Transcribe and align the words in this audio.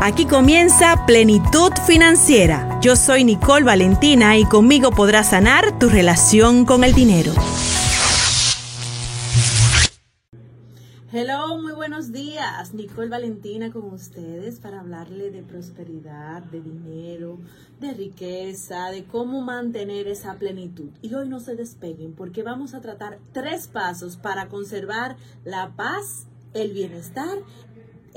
Aquí 0.00 0.26
comienza 0.26 1.06
Plenitud 1.06 1.72
Financiera. 1.84 2.78
Yo 2.80 2.94
soy 2.94 3.24
Nicole 3.24 3.64
Valentina 3.64 4.38
y 4.38 4.44
conmigo 4.44 4.92
podrás 4.92 5.30
sanar 5.30 5.76
tu 5.80 5.88
relación 5.88 6.64
con 6.64 6.84
el 6.84 6.94
dinero. 6.94 7.32
Hello, 11.10 11.58
muy 11.60 11.72
buenos 11.72 12.12
días. 12.12 12.74
Nicole 12.74 13.08
Valentina 13.08 13.72
con 13.72 13.92
ustedes 13.92 14.60
para 14.60 14.78
hablarle 14.78 15.32
de 15.32 15.42
prosperidad, 15.42 16.44
de 16.44 16.60
dinero, 16.60 17.40
de 17.80 17.92
riqueza, 17.92 18.90
de 18.90 19.02
cómo 19.02 19.42
mantener 19.42 20.06
esa 20.06 20.34
plenitud. 20.34 20.90
Y 21.02 21.12
hoy 21.14 21.28
no 21.28 21.40
se 21.40 21.56
despeguen 21.56 22.14
porque 22.14 22.44
vamos 22.44 22.74
a 22.74 22.80
tratar 22.80 23.18
tres 23.32 23.66
pasos 23.66 24.16
para 24.16 24.46
conservar 24.46 25.16
la 25.44 25.70
paz, 25.74 26.28
el 26.54 26.72
bienestar 26.72 27.38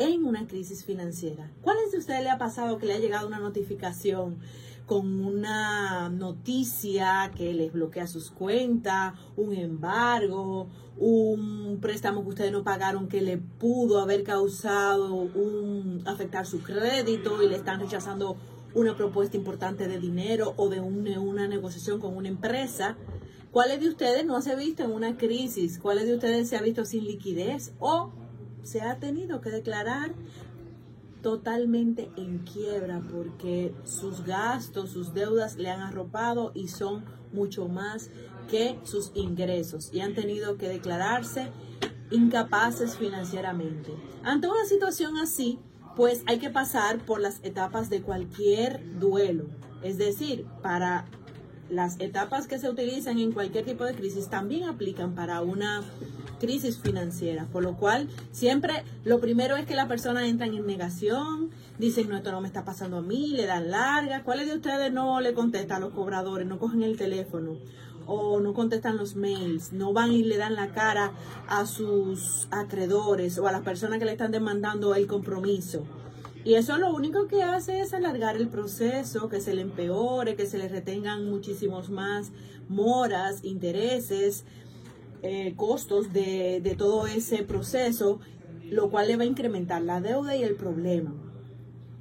en 0.02 0.26
una 0.26 0.48
crisis 0.48 0.84
financiera. 0.84 1.52
¿Cuáles 1.62 1.92
de 1.92 1.98
ustedes 1.98 2.24
le 2.24 2.30
ha 2.30 2.38
pasado 2.38 2.78
que 2.78 2.86
le 2.86 2.94
ha 2.94 3.00
llegado 3.00 3.28
una 3.28 3.40
notificación 3.40 4.40
con 4.86 5.24
una 5.24 6.10
noticia 6.10 7.32
que 7.36 7.54
les 7.54 7.72
bloquea 7.72 8.08
sus 8.08 8.30
cuentas, 8.30 9.14
un 9.38 9.54
embargo, 9.54 10.68
un 10.98 11.80
préstamo 11.80 12.24
que 12.24 12.30
ustedes 12.30 12.52
no 12.52 12.64
pagaron 12.64 13.08
que 13.08 13.22
le 13.22 13.38
pudo 13.38 14.02
haber 14.02 14.24
causado 14.24 15.14
un 15.16 16.04
afectar 16.06 16.46
su 16.46 16.62
crédito 16.62 17.42
y 17.42 17.48
le 17.48 17.56
están 17.56 17.80
rechazando 17.80 18.36
una 18.74 18.96
propuesta 18.96 19.38
importante 19.38 19.88
de 19.88 20.00
dinero 20.00 20.54
o 20.58 20.70
de 20.70 20.82
una 20.82 21.48
negociación 21.48 22.00
con 22.00 22.18
una 22.18 22.28
empresa? 22.28 22.98
¿Cuáles 23.52 23.82
de 23.82 23.90
ustedes 23.90 24.26
no 24.26 24.42
se 24.42 24.52
ha 24.52 24.56
visto 24.56 24.84
en 24.84 24.92
una 24.92 25.18
crisis? 25.18 25.78
¿Cuáles 25.78 26.06
de 26.06 26.16
ustedes 26.16 26.50
se 26.50 26.58
ha 26.58 26.62
visto 26.62 26.86
sin 26.86 27.06
liquidez 27.06 27.74
o 27.80 28.12
se 28.64 28.82
ha 28.82 29.00
tenido 29.00 29.42
que 29.42 29.50
declarar 29.50 30.14
totalmente 31.22 32.10
en 32.18 32.40
quiebra 32.40 33.02
porque 33.12 33.74
sus 33.84 34.26
gastos, 34.26 34.92
sus 34.92 35.14
deudas 35.14 35.58
le 35.58 35.70
han 35.70 35.82
arropado 35.82 36.52
y 36.56 36.68
son 36.68 37.06
mucho 37.32 37.68
más 37.68 38.10
que 38.50 38.80
sus 38.84 39.12
ingresos 39.14 39.94
y 39.94 40.02
han 40.02 40.14
tenido 40.14 40.58
que 40.58 40.68
declararse 40.68 41.50
incapaces 42.10 42.98
financieramente. 42.98 43.94
Ante 44.24 44.48
una 44.48 44.66
situación 44.66 45.18
así, 45.18 45.60
pues 45.96 46.24
hay 46.26 46.40
que 46.40 46.50
pasar 46.50 47.06
por 47.06 47.22
las 47.22 47.40
etapas 47.44 47.90
de 47.90 48.02
cualquier 48.02 49.00
duelo. 49.00 49.46
Es 49.82 49.98
decir, 49.98 50.46
para 50.62 51.06
las 51.72 52.00
etapas 52.00 52.48
que 52.48 52.60
se 52.60 52.70
utilizan 52.70 53.18
en 53.18 53.32
cualquier 53.32 53.66
tipo 53.66 53.86
de 53.86 53.96
crisis 53.96 54.28
también 54.28 54.66
aplican 54.66 55.16
para 55.16 55.42
una 55.42 55.82
crisis 56.40 56.80
financiera, 56.80 57.46
por 57.46 57.64
lo 57.64 57.78
cual 57.78 58.10
siempre 58.32 58.84
lo 59.06 59.22
primero 59.22 59.56
es 59.56 59.66
que 59.66 59.76
la 59.76 59.88
persona 59.88 60.28
entra 60.28 60.48
en 60.48 60.66
negación, 60.66 61.50
dicen, 61.80 62.10
no, 62.10 62.18
esto 62.18 62.32
no 62.32 62.42
me 62.42 62.48
está 62.48 62.66
pasando 62.66 62.98
a 62.98 63.02
mí, 63.02 63.30
le 63.30 63.46
dan 63.46 63.72
larga. 63.72 64.24
¿Cuáles 64.24 64.48
de 64.48 64.56
ustedes 64.56 64.92
no 64.92 65.22
le 65.22 65.34
contestan 65.34 65.78
a 65.78 65.86
los 65.86 65.94
cobradores, 65.94 66.46
no 66.46 66.60
cogen 66.60 66.84
el 66.84 66.98
teléfono? 66.98 67.56
o 68.08 68.40
no 68.40 68.54
contestan 68.54 68.98
los 68.98 69.16
mails, 69.16 69.72
no 69.72 69.94
van 69.94 70.12
y 70.12 70.24
le 70.24 70.36
dan 70.36 70.56
la 70.56 70.74
cara 70.74 71.14
a 71.48 71.66
sus 71.66 72.48
acreedores 72.52 73.38
o 73.38 73.48
a 73.48 73.52
las 73.52 73.62
personas 73.62 74.00
que 74.00 74.06
le 74.06 74.12
están 74.12 74.32
demandando 74.32 74.96
el 74.96 75.08
compromiso. 75.08 75.86
Y 76.44 76.56
eso 76.56 76.78
lo 76.78 76.94
único 76.94 77.28
que 77.28 77.44
hace 77.44 77.82
es 77.82 77.94
alargar 77.94 78.36
el 78.36 78.48
proceso, 78.48 79.30
que 79.30 79.42
se 79.42 79.54
le 79.54 79.62
empeore, 79.62 80.36
que 80.36 80.48
se 80.48 80.58
le 80.58 80.68
retengan 80.68 81.30
muchísimos 81.30 81.90
más 81.90 82.32
moras, 82.68 83.44
intereses, 83.44 84.44
eh, 85.22 85.54
costos 85.56 86.12
de, 86.14 86.60
de 86.64 86.76
todo 86.76 87.06
ese 87.06 87.44
proceso, 87.44 88.20
lo 88.64 88.90
cual 88.90 89.08
le 89.08 89.18
va 89.18 89.24
a 89.24 89.28
incrementar 89.28 89.84
la 89.84 90.02
deuda 90.02 90.36
y 90.36 90.44
el 90.44 90.56
problema. 90.56 91.14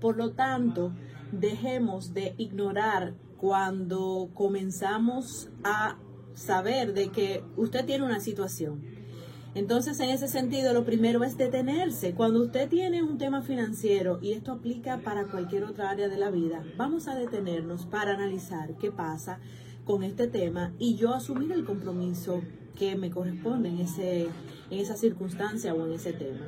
Por 0.01 0.17
lo 0.17 0.33
tanto, 0.33 0.93
dejemos 1.33 2.15
de 2.15 2.35
ignorar 2.39 3.15
cuando 3.37 4.31
comenzamos 4.33 5.51
a 5.65 5.99
saber 6.35 6.95
de 6.95 7.09
que 7.09 7.45
usted 7.57 7.85
tiene 7.85 8.05
una 8.05 8.21
situación. 8.21 8.83
Entonces, 9.55 9.99
en 9.99 10.11
ese 10.11 10.29
sentido, 10.29 10.73
lo 10.73 10.85
primero 10.85 11.25
es 11.25 11.37
detenerse. 11.37 12.15
Cuando 12.15 12.43
usted 12.43 12.69
tiene 12.69 13.03
un 13.03 13.19
tema 13.19 13.43
financiero, 13.43 14.21
y 14.23 14.33
esto 14.33 14.53
aplica 14.53 14.99
para 14.99 15.25
cualquier 15.25 15.65
otra 15.65 15.91
área 15.91 16.09
de 16.09 16.19
la 16.19 16.31
vida, 16.31 16.63
vamos 16.77 17.09
a 17.09 17.17
detenernos 17.17 17.87
para 17.87 18.15
analizar 18.15 18.77
qué 18.77 18.93
pasa 18.93 19.41
con 19.85 20.05
este 20.05 20.29
tema 20.29 20.73
y 20.79 20.95
yo 20.95 21.15
asumir 21.15 21.51
el 21.51 21.65
compromiso 21.65 22.43
que 22.77 22.95
me 22.95 23.11
corresponde 23.11 23.71
en, 23.71 23.81
ese, 23.81 24.29
en 24.71 24.79
esa 24.79 24.97
circunstancia 24.97 25.75
o 25.75 25.85
en 25.85 25.93
ese 25.95 26.13
tema. 26.13 26.47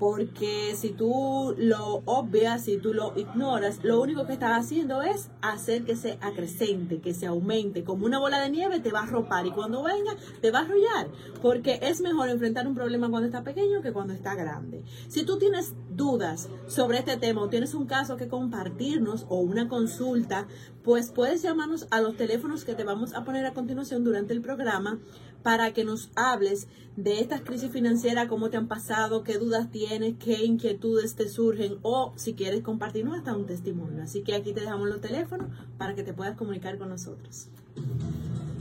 Porque 0.00 0.74
si 0.76 0.92
tú 0.92 1.54
lo 1.58 2.02
obvias, 2.06 2.64
si 2.64 2.78
tú 2.78 2.94
lo 2.94 3.12
ignoras, 3.16 3.84
lo 3.84 4.00
único 4.00 4.26
que 4.26 4.32
estás 4.32 4.58
haciendo 4.58 5.02
es 5.02 5.28
hacer 5.42 5.84
que 5.84 5.94
se 5.94 6.18
acrecente, 6.22 7.02
que 7.02 7.12
se 7.12 7.26
aumente. 7.26 7.84
Como 7.84 8.06
una 8.06 8.18
bola 8.18 8.40
de 8.40 8.48
nieve 8.48 8.80
te 8.80 8.92
va 8.92 9.02
a 9.02 9.06
ropar 9.06 9.46
y 9.46 9.50
cuando 9.50 9.82
venga 9.82 10.16
te 10.40 10.50
va 10.50 10.60
a 10.60 10.62
arrollar. 10.62 11.08
Porque 11.42 11.80
es 11.82 12.00
mejor 12.00 12.30
enfrentar 12.30 12.66
un 12.66 12.74
problema 12.74 13.10
cuando 13.10 13.26
está 13.26 13.44
pequeño 13.44 13.82
que 13.82 13.92
cuando 13.92 14.14
está 14.14 14.34
grande. 14.34 14.84
Si 15.08 15.26
tú 15.26 15.38
tienes 15.38 15.74
dudas 15.90 16.48
sobre 16.66 17.00
este 17.00 17.18
tema 17.18 17.42
o 17.42 17.50
tienes 17.50 17.74
un 17.74 17.84
caso 17.84 18.16
que 18.16 18.26
compartirnos 18.26 19.26
o 19.28 19.40
una 19.40 19.68
consulta, 19.68 20.48
pues 20.82 21.12
puedes 21.12 21.42
llamarnos 21.42 21.86
a 21.90 22.00
los 22.00 22.16
teléfonos 22.16 22.64
que 22.64 22.74
te 22.74 22.84
vamos 22.84 23.12
a 23.12 23.22
poner 23.22 23.44
a 23.44 23.52
continuación 23.52 24.02
durante 24.02 24.32
el 24.32 24.40
programa 24.40 24.98
para 25.42 25.72
que 25.72 25.84
nos 25.84 26.10
hables 26.16 26.66
de 26.96 27.20
estas 27.20 27.42
crisis 27.42 27.70
financieras, 27.70 28.26
cómo 28.28 28.50
te 28.50 28.56
han 28.56 28.66
pasado, 28.68 29.22
qué 29.22 29.38
dudas 29.38 29.70
tienes, 29.70 30.16
qué 30.18 30.44
inquietudes 30.44 31.14
te 31.14 31.28
surgen 31.28 31.78
o 31.82 32.12
si 32.16 32.34
quieres 32.34 32.62
compartirnos 32.62 33.16
hasta 33.16 33.36
un 33.36 33.46
testimonio. 33.46 34.02
Así 34.02 34.22
que 34.22 34.34
aquí 34.34 34.52
te 34.52 34.60
dejamos 34.60 34.88
los 34.88 35.00
teléfonos 35.00 35.46
para 35.78 35.94
que 35.94 36.02
te 36.02 36.12
puedas 36.12 36.36
comunicar 36.36 36.76
con 36.78 36.88
nosotros. 36.90 37.46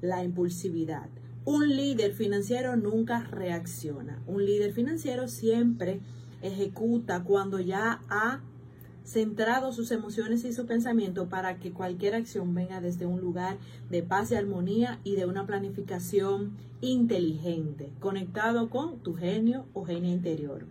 la 0.00 0.24
impulsividad. 0.24 1.08
Un 1.44 1.68
líder 1.68 2.12
financiero 2.12 2.74
nunca 2.76 3.20
reacciona. 3.20 4.20
Un 4.26 4.44
líder 4.44 4.72
financiero 4.72 5.28
siempre 5.28 6.00
ejecuta 6.46 7.24
cuando 7.24 7.60
ya 7.60 8.00
ha 8.08 8.40
centrado 9.04 9.72
sus 9.72 9.92
emociones 9.92 10.44
y 10.44 10.52
su 10.52 10.66
pensamiento 10.66 11.28
para 11.28 11.58
que 11.58 11.72
cualquier 11.72 12.16
acción 12.16 12.54
venga 12.54 12.80
desde 12.80 13.06
un 13.06 13.20
lugar 13.20 13.56
de 13.88 14.02
paz 14.02 14.32
y 14.32 14.34
armonía 14.34 14.98
y 15.04 15.14
de 15.14 15.26
una 15.26 15.46
planificación 15.46 16.56
inteligente, 16.80 17.92
conectado 18.00 18.68
con 18.68 18.98
tu 18.98 19.14
genio 19.14 19.66
o 19.74 19.84
genio 19.84 20.12
interior. 20.12 20.66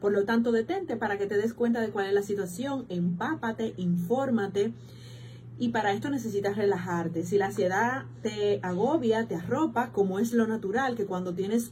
Por 0.00 0.12
lo 0.12 0.24
tanto, 0.24 0.52
detente 0.52 0.96
para 0.96 1.18
que 1.18 1.26
te 1.26 1.36
des 1.36 1.52
cuenta 1.52 1.80
de 1.80 1.90
cuál 1.90 2.06
es 2.06 2.14
la 2.14 2.22
situación, 2.22 2.86
empápate, 2.88 3.74
infórmate 3.76 4.72
y 5.58 5.68
para 5.68 5.92
esto 5.92 6.08
necesitas 6.08 6.56
relajarte. 6.56 7.24
Si 7.24 7.36
la 7.36 7.46
ansiedad 7.46 8.06
te 8.22 8.60
agobia, 8.62 9.26
te 9.26 9.34
arropa, 9.34 9.92
como 9.92 10.18
es 10.18 10.32
lo 10.32 10.46
natural, 10.46 10.96
que 10.96 11.04
cuando 11.04 11.34
tienes 11.34 11.70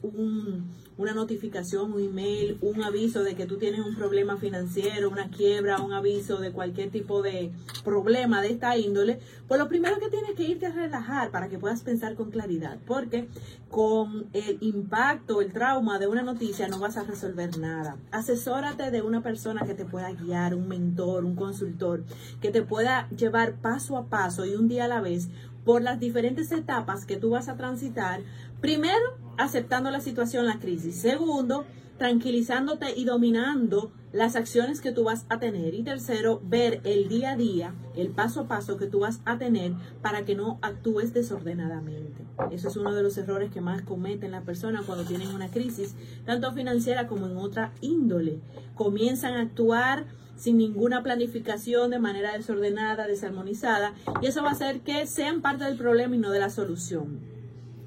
una 0.99 1.15
notificación, 1.15 1.93
un 1.93 2.03
email, 2.03 2.59
un 2.61 2.83
aviso 2.83 3.23
de 3.23 3.35
que 3.35 3.47
tú 3.47 3.57
tienes 3.57 3.81
un 3.81 3.95
problema 3.95 4.37
financiero, 4.37 5.09
una 5.09 5.31
quiebra, 5.31 5.81
un 5.81 5.93
aviso 5.93 6.39
de 6.39 6.51
cualquier 6.51 6.91
tipo 6.91 7.23
de 7.23 7.53
problema 7.85 8.43
de 8.43 8.51
esta 8.51 8.77
índole, 8.77 9.21
pues 9.47 9.61
lo 9.61 9.69
primero 9.69 9.99
que 9.99 10.11
tienes 10.11 10.33
que 10.33 10.43
irte 10.43 10.67
a 10.67 10.73
relajar 10.73 11.31
para 11.31 11.49
que 11.49 11.59
puedas 11.59 11.83
pensar 11.83 12.17
con 12.17 12.31
claridad, 12.31 12.79
porque 12.85 13.29
con 13.71 14.27
el 14.33 14.59
impacto, 14.61 15.41
el 15.41 15.53
trauma 15.53 15.99
de 15.99 16.09
una 16.09 16.23
noticia 16.23 16.69
no 16.69 16.79
vas 16.81 16.97
a 16.97 17.05
resolver 17.05 17.59
nada. 17.59 17.97
Asesórate 18.11 18.91
de 18.91 19.03
una 19.03 19.23
persona 19.23 19.67
que 19.67 19.75
te 19.75 19.85
pueda 19.85 20.11
guiar, 20.13 20.55
un 20.55 20.69
mentor, 20.69 21.25
un 21.25 21.37
consultor, 21.37 22.03
que 22.41 22.51
te 22.51 22.63
pueda 22.63 23.09
llevar 23.11 23.55
paso 23.55 23.97
a 23.97 24.07
paso 24.07 24.45
y 24.45 24.55
un 24.57 24.69
día 24.69 24.87
a 24.87 24.89
la 24.89 25.01
vez 25.01 25.29
por 25.69 25.83
las 25.83 26.01
diferentes 26.01 26.51
etapas 26.51 27.05
que 27.05 27.19
tú 27.19 27.29
vas 27.29 27.51
a 27.51 27.59
transitar. 27.59 28.23
Primero, 28.63 29.19
aceptando 29.37 29.91
la 29.91 30.01
situación, 30.01 30.47
la 30.47 30.59
crisis. 30.59 30.99
Segundo, 30.99 31.67
tranquilizándote 31.99 32.99
y 32.99 33.05
dominando 33.05 33.93
las 34.11 34.35
acciones 34.35 34.81
que 34.81 34.93
tú 34.93 35.05
vas 35.05 35.27
a 35.29 35.39
tener. 35.39 35.75
Y 35.75 35.83
tercero, 35.83 36.41
ver 36.43 36.81
el 36.85 37.11
día 37.11 37.33
a 37.33 37.37
día, 37.37 37.75
el 37.95 38.09
paso 38.09 38.41
a 38.41 38.49
paso 38.49 38.79
que 38.79 38.87
tú 38.87 39.01
vas 39.01 39.21
a 39.27 39.37
tener 39.37 39.75
para 40.01 40.25
que 40.25 40.35
no 40.35 40.59
actúes 40.63 41.13
desordenadamente. 41.13 42.25
Eso 42.51 42.69
es 42.69 42.77
uno 42.77 42.95
de 42.95 43.03
los 43.03 43.19
errores 43.19 43.51
que 43.51 43.61
más 43.61 43.83
cometen 43.83 44.31
las 44.31 44.45
personas 44.45 44.87
cuando 44.87 45.05
tienen 45.05 45.35
una 45.35 45.51
crisis, 45.51 45.97
tanto 46.25 46.51
financiera 46.55 47.07
como 47.07 47.27
en 47.27 47.37
otra 47.37 47.75
índole. 47.83 48.41
Comienzan 48.75 49.35
a 49.35 49.43
actuar 49.43 50.07
sin 50.39 50.57
ninguna 50.57 51.03
planificación, 51.03 51.91
de 51.91 51.99
manera 51.99 52.33
desordenada, 52.33 53.07
desarmonizada, 53.07 53.95
y 54.23 54.27
eso 54.27 54.43
va 54.43 54.51
a 54.51 54.53
hacer 54.53 54.81
que 54.81 55.07
sean 55.07 55.43
parte 55.43 55.65
del 55.65 55.77
problema 55.77 56.15
y 56.15 56.19
no 56.19 56.31
de 56.31 56.39
la 56.39 56.49
solución. 56.49 57.21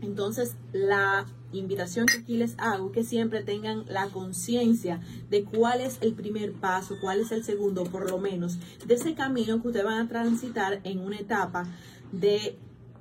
Entonces, 0.02 0.56
la 0.74 1.26
invitación 1.54 2.06
que 2.08 2.20
aquí 2.20 2.38
les 2.38 2.56
hago 2.58 2.88
es 2.88 2.92
que 2.94 3.04
siempre 3.04 3.44
tengan 3.44 3.86
la 3.88 4.08
conciencia 4.08 5.00
de 5.30 5.44
cuál 5.44 5.82
es 5.82 5.98
el 6.02 6.14
primer 6.14 6.54
paso, 6.54 6.96
cuál 7.02 7.20
es 7.20 7.32
el 7.32 7.44
segundo, 7.44 7.84
por 7.84 8.10
lo 8.10 8.18
menos, 8.18 8.58
de 8.86 8.96
ese 8.96 9.16
camino 9.16 9.62
que 9.62 9.68
ustedes 9.68 9.86
van 9.86 10.06
a 10.06 10.10
transitar 10.10 10.82
en 10.84 11.00
una 11.00 11.18
etapa 11.18 11.66
de 12.12 12.58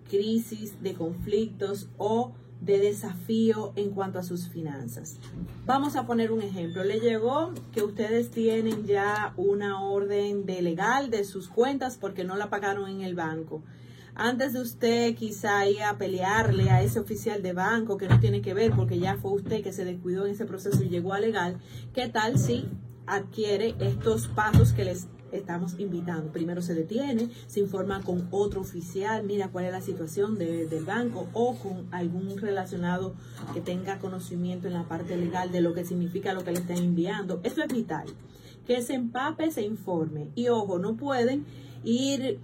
crisis, 0.08 0.82
de 0.82 0.94
conflictos 0.94 1.88
o 1.97 2.32
de 2.60 2.78
desafío 2.78 3.72
en 3.76 3.90
cuanto 3.90 4.18
a 4.18 4.22
sus 4.22 4.48
finanzas. 4.48 5.18
Vamos 5.66 5.96
a 5.96 6.06
poner 6.06 6.30
un 6.30 6.42
ejemplo. 6.42 6.84
Le 6.84 7.00
llegó 7.00 7.52
que 7.72 7.82
ustedes 7.82 8.30
tienen 8.30 8.86
ya 8.86 9.32
una 9.36 9.82
orden 9.82 10.44
de 10.44 10.62
legal 10.62 11.10
de 11.10 11.24
sus 11.24 11.48
cuentas 11.48 11.96
porque 11.96 12.24
no 12.24 12.36
la 12.36 12.50
pagaron 12.50 12.90
en 12.90 13.00
el 13.00 13.14
banco. 13.14 13.62
Antes 14.14 14.52
de 14.52 14.60
usted 14.60 15.14
quizá 15.14 15.66
ir 15.66 15.82
a 15.82 15.96
pelearle 15.96 16.68
a 16.70 16.82
ese 16.82 17.00
oficial 17.00 17.42
de 17.42 17.52
banco 17.52 17.96
que 17.96 18.08
no 18.08 18.20
tiene 18.20 18.42
que 18.42 18.52
ver 18.52 18.72
porque 18.72 18.98
ya 18.98 19.16
fue 19.16 19.32
usted 19.32 19.62
que 19.62 19.72
se 19.72 19.84
descuidó 19.84 20.26
en 20.26 20.32
ese 20.32 20.44
proceso 20.44 20.82
y 20.82 20.88
llegó 20.88 21.14
a 21.14 21.20
legal, 21.20 21.58
¿qué 21.94 22.08
tal 22.08 22.38
si 22.38 22.68
adquiere 23.06 23.74
estos 23.80 24.28
pasos 24.28 24.72
que 24.72 24.84
les 24.84 25.06
estamos 25.32 25.78
invitando. 25.78 26.32
Primero 26.32 26.62
se 26.62 26.74
detiene, 26.74 27.28
se 27.46 27.60
informa 27.60 28.02
con 28.02 28.28
otro 28.30 28.60
oficial, 28.60 29.24
mira 29.24 29.48
cuál 29.48 29.66
es 29.66 29.72
la 29.72 29.80
situación 29.80 30.38
del 30.38 30.84
banco 30.84 31.28
o 31.32 31.56
con 31.56 31.86
algún 31.90 32.36
relacionado 32.38 33.14
que 33.54 33.60
tenga 33.60 33.98
conocimiento 33.98 34.66
en 34.66 34.74
la 34.74 34.84
parte 34.84 35.16
legal 35.16 35.52
de 35.52 35.60
lo 35.60 35.74
que 35.74 35.84
significa 35.84 36.32
lo 36.32 36.44
que 36.44 36.52
le 36.52 36.60
están 36.60 36.78
enviando. 36.78 37.40
Esto 37.42 37.62
es 37.62 37.72
vital. 37.72 38.06
Que 38.66 38.82
se 38.82 38.94
empape, 38.94 39.50
se 39.50 39.62
informe. 39.62 40.30
Y 40.34 40.48
ojo, 40.48 40.78
no 40.78 40.96
pueden 40.96 41.44
ir 41.82 42.38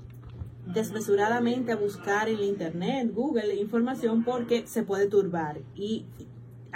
desmesuradamente 0.66 1.72
a 1.72 1.76
buscar 1.76 2.28
en 2.28 2.42
internet, 2.42 3.12
Google, 3.14 3.54
información 3.54 4.24
porque 4.24 4.66
se 4.66 4.82
puede 4.82 5.06
turbar. 5.06 5.60
Y 5.74 6.06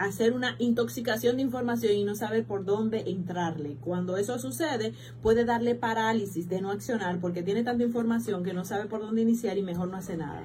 hacer 0.00 0.32
una 0.32 0.56
intoxicación 0.58 1.36
de 1.36 1.42
información 1.42 1.92
y 1.92 2.04
no 2.04 2.14
saber 2.14 2.44
por 2.44 2.64
dónde 2.64 3.10
entrarle. 3.10 3.76
Cuando 3.82 4.16
eso 4.16 4.38
sucede, 4.38 4.94
puede 5.22 5.44
darle 5.44 5.74
parálisis 5.74 6.48
de 6.48 6.62
no 6.62 6.70
accionar 6.70 7.20
porque 7.20 7.42
tiene 7.42 7.64
tanta 7.64 7.84
información 7.84 8.42
que 8.42 8.54
no 8.54 8.64
sabe 8.64 8.86
por 8.86 9.00
dónde 9.00 9.22
iniciar 9.22 9.58
y 9.58 9.62
mejor 9.62 9.88
no 9.88 9.98
hace 9.98 10.16
nada. 10.16 10.42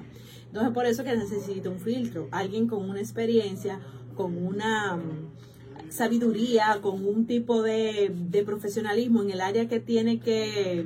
Entonces, 0.48 0.74
por 0.74 0.84
eso 0.84 1.04
que 1.04 1.16
necesita 1.16 1.70
un 1.70 1.80
filtro, 1.80 2.28
alguien 2.32 2.68
con 2.68 2.88
una 2.88 3.00
experiencia, 3.00 3.80
con 4.14 4.36
una 4.36 4.96
mm, 4.96 5.90
sabiduría, 5.90 6.78
con 6.82 7.06
un 7.06 7.26
tipo 7.26 7.62
de, 7.62 8.12
profesionalismo 8.44 9.22
en 9.22 9.30
el 9.30 9.40
área 9.40 9.68
que 9.68 9.80
tiene 9.80 10.20
que 10.20 10.84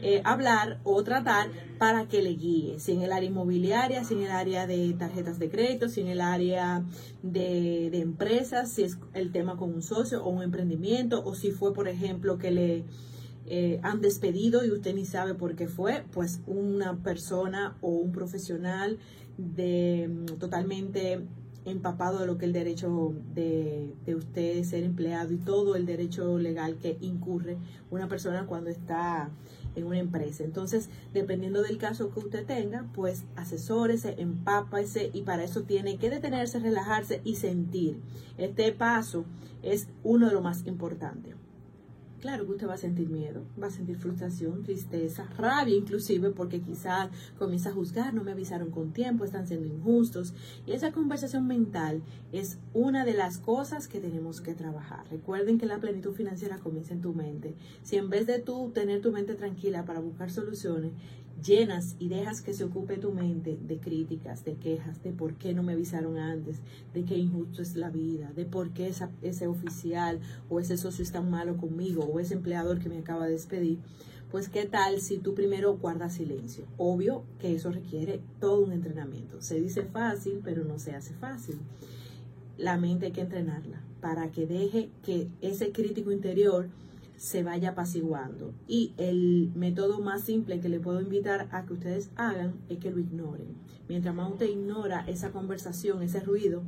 eh, 0.00 0.22
hablar 0.24 0.80
o 0.84 1.04
tratar 1.04 1.50
para 1.80 2.08
que 2.08 2.20
le 2.20 2.34
guíe, 2.34 2.78
si 2.78 2.92
en 2.92 3.00
el 3.00 3.10
área 3.10 3.30
inmobiliaria, 3.30 4.04
si 4.04 4.12
en 4.12 4.24
el 4.24 4.32
área 4.32 4.66
de 4.66 4.92
tarjetas 4.92 5.38
de 5.38 5.48
crédito, 5.48 5.88
si 5.88 6.02
en 6.02 6.08
el 6.08 6.20
área 6.20 6.84
de, 7.22 7.86
empresas, 7.98 8.70
si 8.70 8.82
es 8.82 8.98
el 9.14 9.32
tema 9.32 9.56
con 9.56 9.72
un 9.72 9.80
socio 9.80 10.22
o 10.22 10.28
un 10.28 10.42
emprendimiento, 10.42 11.24
o 11.24 11.34
si 11.34 11.52
fue, 11.52 11.72
por 11.72 11.88
ejemplo, 11.88 12.36
que 12.36 12.50
le 12.50 12.84
eh, 13.46 13.80
han 13.82 14.02
despedido 14.02 14.62
y 14.62 14.70
usted 14.70 14.94
ni 14.94 15.06
sabe 15.06 15.32
por 15.32 15.56
qué 15.56 15.68
fue, 15.68 16.04
pues 16.12 16.42
una 16.46 16.98
persona 17.02 17.78
o 17.80 17.88
un 17.88 18.12
profesional 18.12 18.98
de 19.38 20.06
mm, 20.06 20.36
totalmente 20.38 21.26
empapado 21.64 22.18
de 22.18 22.26
lo 22.26 22.36
que 22.36 22.44
es 22.44 22.48
el 22.48 22.52
derecho 22.52 23.14
de, 23.34 23.94
de 24.04 24.14
usted 24.14 24.62
ser 24.64 24.84
empleado 24.84 25.32
y 25.32 25.38
todo 25.38 25.76
el 25.76 25.86
derecho 25.86 26.38
legal 26.38 26.76
que 26.76 26.98
incurre 27.00 27.56
una 27.90 28.06
persona 28.06 28.44
cuando 28.44 28.68
está 28.68 29.30
en 29.74 29.84
una 29.84 29.98
empresa. 29.98 30.44
Entonces, 30.44 30.88
dependiendo 31.12 31.62
del 31.62 31.78
caso 31.78 32.10
que 32.10 32.20
usted 32.20 32.46
tenga, 32.46 32.86
pues 32.94 33.24
asesórese, 33.36 34.20
empápese 34.20 35.10
y 35.12 35.22
para 35.22 35.44
eso 35.44 35.62
tiene 35.62 35.98
que 35.98 36.10
detenerse, 36.10 36.58
relajarse 36.58 37.20
y 37.24 37.36
sentir. 37.36 38.00
Este 38.38 38.72
paso 38.72 39.24
es 39.62 39.88
uno 40.02 40.28
de 40.28 40.34
los 40.34 40.42
más 40.42 40.66
importantes. 40.66 41.39
Claro 42.20 42.44
que 42.44 42.52
usted 42.52 42.68
va 42.68 42.74
a 42.74 42.78
sentir 42.78 43.08
miedo, 43.08 43.42
va 43.60 43.68
a 43.68 43.70
sentir 43.70 43.96
frustración, 43.96 44.62
tristeza, 44.62 45.26
rabia 45.38 45.74
inclusive, 45.74 46.30
porque 46.30 46.60
quizás 46.60 47.08
comienza 47.38 47.70
a 47.70 47.72
juzgar, 47.72 48.12
no 48.12 48.22
me 48.22 48.32
avisaron 48.32 48.70
con 48.70 48.92
tiempo, 48.92 49.24
están 49.24 49.46
siendo 49.46 49.66
injustos. 49.66 50.34
Y 50.66 50.72
esa 50.72 50.92
conversación 50.92 51.46
mental 51.46 52.02
es 52.30 52.58
una 52.74 53.06
de 53.06 53.14
las 53.14 53.38
cosas 53.38 53.88
que 53.88 54.00
tenemos 54.00 54.42
que 54.42 54.54
trabajar. 54.54 55.06
Recuerden 55.10 55.56
que 55.56 55.64
la 55.64 55.80
plenitud 55.80 56.12
financiera 56.12 56.58
comienza 56.58 56.92
en 56.92 57.00
tu 57.00 57.14
mente. 57.14 57.54
Si 57.82 57.96
en 57.96 58.10
vez 58.10 58.26
de 58.26 58.38
tú 58.38 58.70
tener 58.74 59.00
tu 59.00 59.12
mente 59.12 59.34
tranquila 59.34 59.86
para 59.86 60.00
buscar 60.00 60.30
soluciones, 60.30 60.92
llenas 61.42 61.96
y 61.98 62.08
dejas 62.08 62.42
que 62.42 62.54
se 62.54 62.64
ocupe 62.64 62.96
tu 62.96 63.12
mente 63.12 63.58
de 63.60 63.78
críticas, 63.78 64.44
de 64.44 64.54
quejas, 64.54 65.02
de 65.02 65.12
por 65.12 65.34
qué 65.34 65.54
no 65.54 65.62
me 65.62 65.72
avisaron 65.72 66.18
antes, 66.18 66.60
de 66.94 67.04
qué 67.04 67.16
injusto 67.16 67.62
es 67.62 67.76
la 67.76 67.90
vida, 67.90 68.32
de 68.34 68.44
por 68.44 68.70
qué 68.70 68.92
ese 69.22 69.46
oficial 69.46 70.20
o 70.48 70.60
ese 70.60 70.76
socio 70.76 71.02
es 71.02 71.12
tan 71.12 71.30
malo 71.30 71.56
conmigo 71.56 72.04
o 72.04 72.20
ese 72.20 72.34
empleador 72.34 72.78
que 72.78 72.88
me 72.88 72.98
acaba 72.98 73.26
de 73.26 73.32
despedir, 73.32 73.78
pues 74.30 74.48
qué 74.48 74.64
tal 74.64 75.00
si 75.00 75.18
tú 75.18 75.34
primero 75.34 75.76
guardas 75.76 76.14
silencio. 76.14 76.64
Obvio 76.76 77.24
que 77.38 77.54
eso 77.54 77.70
requiere 77.70 78.20
todo 78.38 78.60
un 78.60 78.72
entrenamiento. 78.72 79.42
Se 79.42 79.60
dice 79.60 79.82
fácil, 79.82 80.40
pero 80.44 80.64
no 80.64 80.78
se 80.78 80.94
hace 80.94 81.14
fácil. 81.14 81.58
La 82.56 82.76
mente 82.76 83.06
hay 83.06 83.12
que 83.12 83.22
entrenarla 83.22 83.80
para 84.00 84.30
que 84.30 84.46
deje 84.46 84.90
que 85.02 85.28
ese 85.40 85.72
crítico 85.72 86.12
interior 86.12 86.68
se 87.20 87.42
vaya 87.42 87.70
apaciguando. 87.70 88.54
Y 88.66 88.94
el 88.96 89.52
método 89.54 90.00
más 90.00 90.22
simple 90.22 90.58
que 90.58 90.70
le 90.70 90.80
puedo 90.80 91.02
invitar 91.02 91.48
a 91.52 91.66
que 91.66 91.74
ustedes 91.74 92.10
hagan 92.16 92.54
es 92.70 92.78
que 92.78 92.90
lo 92.90 92.98
ignoren. 92.98 93.58
Mientras 93.90 94.14
más 94.14 94.32
usted 94.32 94.48
ignora 94.48 95.04
esa 95.06 95.30
conversación, 95.30 96.02
ese 96.02 96.20
ruido, 96.20 96.62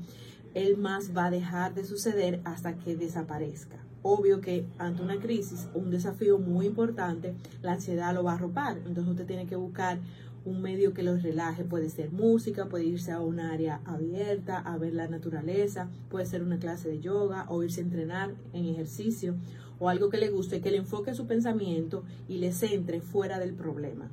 él 0.53 0.77
más 0.77 1.17
va 1.17 1.27
a 1.27 1.31
dejar 1.31 1.73
de 1.73 1.87
suceder 1.87 2.43
hasta 2.45 2.77
que 2.77 2.97
desaparezca. 2.97 3.79
Obvio 4.03 4.43
que 4.43 4.67
ante 4.77 5.01
una 5.01 5.19
crisis, 5.21 5.71
un 5.73 5.91
desafío 5.91 6.39
muy 6.39 6.67
importante, 6.67 7.35
la 7.63 7.73
ansiedad 7.73 8.13
lo 8.13 8.23
va 8.23 8.33
a 8.33 8.35
arropar. 8.35 8.77
Entonces 8.77 9.09
usted 9.09 9.27
tiene 9.27 9.47
que 9.47 9.57
buscar 9.57 10.01
un 10.45 10.61
medio 10.63 10.95
que 10.95 11.03
los 11.03 11.23
relaje. 11.23 11.65
Puede 11.65 11.89
ser 11.91 12.11
música, 12.13 12.67
puede 12.67 12.85
irse 12.85 13.13
a 13.13 13.21
un 13.21 13.41
área 13.41 13.81
abierta, 13.85 14.59
a 14.59 14.77
ver 14.79 14.95
la 14.95 15.09
naturaleza, 15.09 15.89
puede 16.11 16.27
ser 16.27 16.43
una 16.43 16.59
clase 16.59 16.89
de 16.89 17.01
yoga 17.01 17.47
o 17.49 17.63
irse 17.63 17.81
a 17.81 17.85
entrenar 17.85 18.35
en 18.53 18.67
ejercicio 18.67 19.35
o 19.79 19.89
algo 19.89 20.11
que 20.11 20.19
le 20.19 20.31
guste, 20.31 20.61
que 20.61 20.71
le 20.71 20.79
enfoque 20.79 21.15
su 21.15 21.27
pensamiento 21.27 22.05
y 22.29 22.39
le 22.39 22.53
centre 22.53 23.01
fuera 23.01 23.39
del 23.39 23.55
problema. 23.55 24.09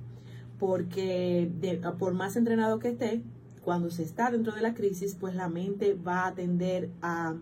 Porque 0.57 1.49
por 1.97 2.13
más 2.13 2.35
entrenado 2.35 2.79
que 2.79 2.89
esté, 2.89 3.21
cuando 3.63 3.91
se 3.91 4.03
está 4.03 4.31
dentro 4.31 4.53
de 4.55 4.61
la 4.61 4.73
crisis, 4.73 5.15
pues 5.19 5.35
la 5.35 5.47
mente 5.47 5.93
va 5.93 6.27
a 6.27 6.33
tender 6.33 6.89
a 7.01 7.35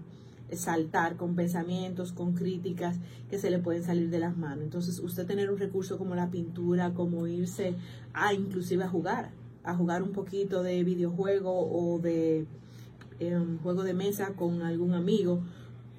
saltar 0.54 1.18
con 1.18 1.36
pensamientos, 1.36 2.12
con 2.12 2.34
críticas 2.34 2.98
que 3.30 3.38
se 3.38 3.50
le 3.50 3.60
pueden 3.60 3.84
salir 3.84 4.10
de 4.10 4.20
las 4.20 4.38
manos. 4.38 4.64
Entonces, 4.64 5.00
usted 5.00 5.26
tener 5.26 5.52
un 5.52 5.58
recurso 5.58 5.98
como 5.98 6.16
la 6.16 6.30
pintura, 6.30 6.94
como 6.94 7.28
irse 7.28 7.76
a 8.14 8.34
inclusive 8.34 8.84
a 8.84 8.90
jugar, 8.90 9.32
a 9.64 9.76
jugar 9.76 10.04
un 10.04 10.12
poquito 10.12 10.64
de 10.64 10.84
videojuego 10.84 11.52
o 11.52 12.00
de 12.00 12.46
um, 13.20 13.58
juego 13.60 13.84
de 13.84 13.94
mesa 13.94 14.34
con 14.36 14.62
algún 14.62 14.94
amigo, 14.94 15.42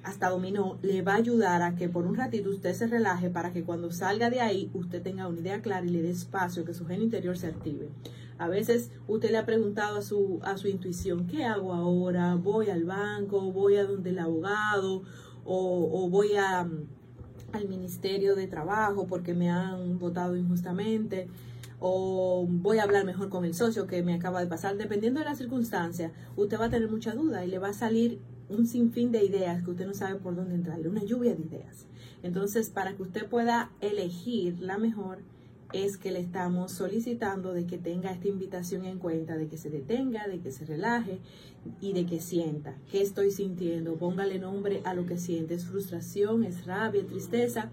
hasta 0.03 0.29
dominó, 0.29 0.77
le 0.81 1.01
va 1.01 1.13
a 1.13 1.17
ayudar 1.17 1.61
a 1.61 1.75
que 1.75 1.89
por 1.89 2.05
un 2.05 2.15
ratito 2.15 2.49
usted 2.49 2.73
se 2.73 2.87
relaje 2.87 3.29
para 3.29 3.51
que 3.51 3.63
cuando 3.63 3.91
salga 3.91 4.29
de 4.29 4.41
ahí 4.41 4.71
usted 4.73 5.01
tenga 5.01 5.27
una 5.27 5.39
idea 5.39 5.61
clara 5.61 5.85
y 5.85 5.89
le 5.89 6.01
dé 6.01 6.09
espacio, 6.09 6.65
que 6.65 6.73
su 6.73 6.85
genio 6.85 7.03
interior 7.03 7.37
se 7.37 7.47
active. 7.47 7.89
A 8.37 8.47
veces 8.47 8.91
usted 9.07 9.31
le 9.31 9.37
ha 9.37 9.45
preguntado 9.45 9.97
a 9.97 10.01
su, 10.01 10.39
a 10.43 10.57
su 10.57 10.69
intuición, 10.69 11.27
¿qué 11.27 11.43
hago 11.43 11.73
ahora? 11.73 12.35
¿Voy 12.35 12.69
al 12.69 12.85
banco? 12.85 13.51
¿Voy 13.51 13.75
a 13.75 13.85
donde 13.85 14.11
el 14.11 14.19
abogado? 14.19 15.03
¿O, 15.43 15.89
o 15.91 16.09
voy 16.09 16.35
a, 16.35 16.61
al 17.51 17.67
Ministerio 17.67 18.35
de 18.35 18.47
Trabajo 18.47 19.07
porque 19.07 19.33
me 19.33 19.49
han 19.49 19.99
votado 19.99 20.37
injustamente? 20.37 21.27
o 21.79 22.45
voy 22.49 22.79
a 22.79 22.83
hablar 22.83 23.05
mejor 23.05 23.29
con 23.29 23.45
el 23.45 23.53
socio 23.53 23.87
que 23.87 24.03
me 24.03 24.13
acaba 24.13 24.41
de 24.41 24.47
pasar. 24.47 24.77
Dependiendo 24.77 25.19
de 25.21 25.25
la 25.25 25.35
circunstancia, 25.35 26.11
usted 26.35 26.59
va 26.59 26.65
a 26.65 26.69
tener 26.69 26.89
mucha 26.89 27.13
duda 27.13 27.45
y 27.45 27.47
le 27.47 27.59
va 27.59 27.69
a 27.69 27.73
salir 27.73 28.19
un 28.49 28.65
sinfín 28.65 29.11
de 29.11 29.23
ideas 29.23 29.63
que 29.63 29.71
usted 29.71 29.85
no 29.85 29.93
sabe 29.93 30.19
por 30.19 30.35
dónde 30.35 30.55
entrarle, 30.55 30.89
una 30.89 31.03
lluvia 31.03 31.35
de 31.35 31.43
ideas. 31.43 31.85
Entonces, 32.23 32.69
para 32.69 32.95
que 32.95 33.03
usted 33.03 33.27
pueda 33.27 33.71
elegir 33.81 34.59
la 34.59 34.77
mejor, 34.77 35.19
es 35.71 35.97
que 35.97 36.11
le 36.11 36.19
estamos 36.19 36.71
solicitando 36.71 37.53
de 37.53 37.67
que 37.67 37.77
tenga 37.77 38.11
esta 38.11 38.27
invitación 38.27 38.85
en 38.85 38.97
cuenta, 38.97 39.37
de 39.37 39.47
que 39.47 39.57
se 39.57 39.69
detenga, 39.69 40.27
de 40.27 40.39
que 40.39 40.51
se 40.51 40.65
relaje 40.65 41.19
y 41.79 41.93
de 41.93 42.05
que 42.05 42.19
sienta. 42.19 42.75
¿Qué 42.91 43.01
estoy 43.01 43.31
sintiendo? 43.31 43.95
Póngale 43.95 44.39
nombre 44.39 44.81
a 44.83 44.95
lo 44.95 45.05
que 45.05 45.17
siente. 45.17 45.53
Es 45.53 45.65
frustración, 45.65 46.43
es 46.43 46.65
rabia, 46.65 47.05
tristeza. 47.05 47.69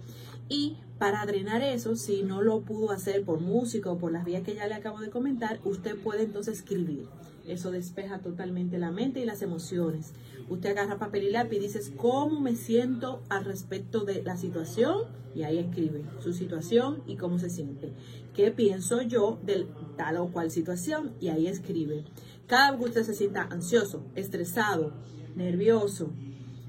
Y 0.48 0.76
para 0.98 1.24
drenar 1.24 1.62
eso, 1.62 1.96
si 1.96 2.22
no 2.22 2.42
lo 2.42 2.60
pudo 2.60 2.90
hacer 2.90 3.24
por 3.24 3.40
música 3.40 3.90
o 3.90 3.98
por 3.98 4.12
las 4.12 4.26
vías 4.26 4.42
que 4.42 4.54
ya 4.54 4.66
le 4.66 4.74
acabo 4.74 5.00
de 5.00 5.10
comentar, 5.10 5.60
usted 5.64 5.96
puede 5.96 6.24
entonces 6.24 6.58
escribir. 6.58 7.06
Eso 7.46 7.70
despeja 7.70 8.18
totalmente 8.18 8.78
la 8.78 8.90
mente 8.90 9.20
y 9.20 9.24
las 9.24 9.42
emociones. 9.42 10.12
Usted 10.48 10.70
agarra 10.70 10.98
papel 10.98 11.24
y 11.24 11.30
lápiz 11.30 11.56
y 11.56 11.60
dice 11.60 11.80
cómo 11.96 12.40
me 12.40 12.56
siento 12.56 13.22
al 13.28 13.44
respecto 13.44 14.04
de 14.04 14.22
la 14.22 14.36
situación 14.36 15.02
y 15.34 15.42
ahí 15.42 15.58
escribe 15.58 16.02
su 16.20 16.32
situación 16.32 17.02
y 17.06 17.16
cómo 17.16 17.38
se 17.38 17.50
siente. 17.50 17.92
¿Qué 18.34 18.50
pienso 18.50 19.02
yo 19.02 19.38
de 19.44 19.66
tal 19.96 20.16
o 20.16 20.28
cual 20.28 20.50
situación? 20.50 21.12
Y 21.20 21.28
ahí 21.28 21.46
escribe. 21.46 22.04
Cada 22.46 22.70
vez 22.70 22.80
que 22.80 22.86
usted 22.86 23.02
se 23.02 23.14
sienta 23.14 23.42
ansioso, 23.42 24.04
estresado, 24.14 24.92
nervioso, 25.34 26.10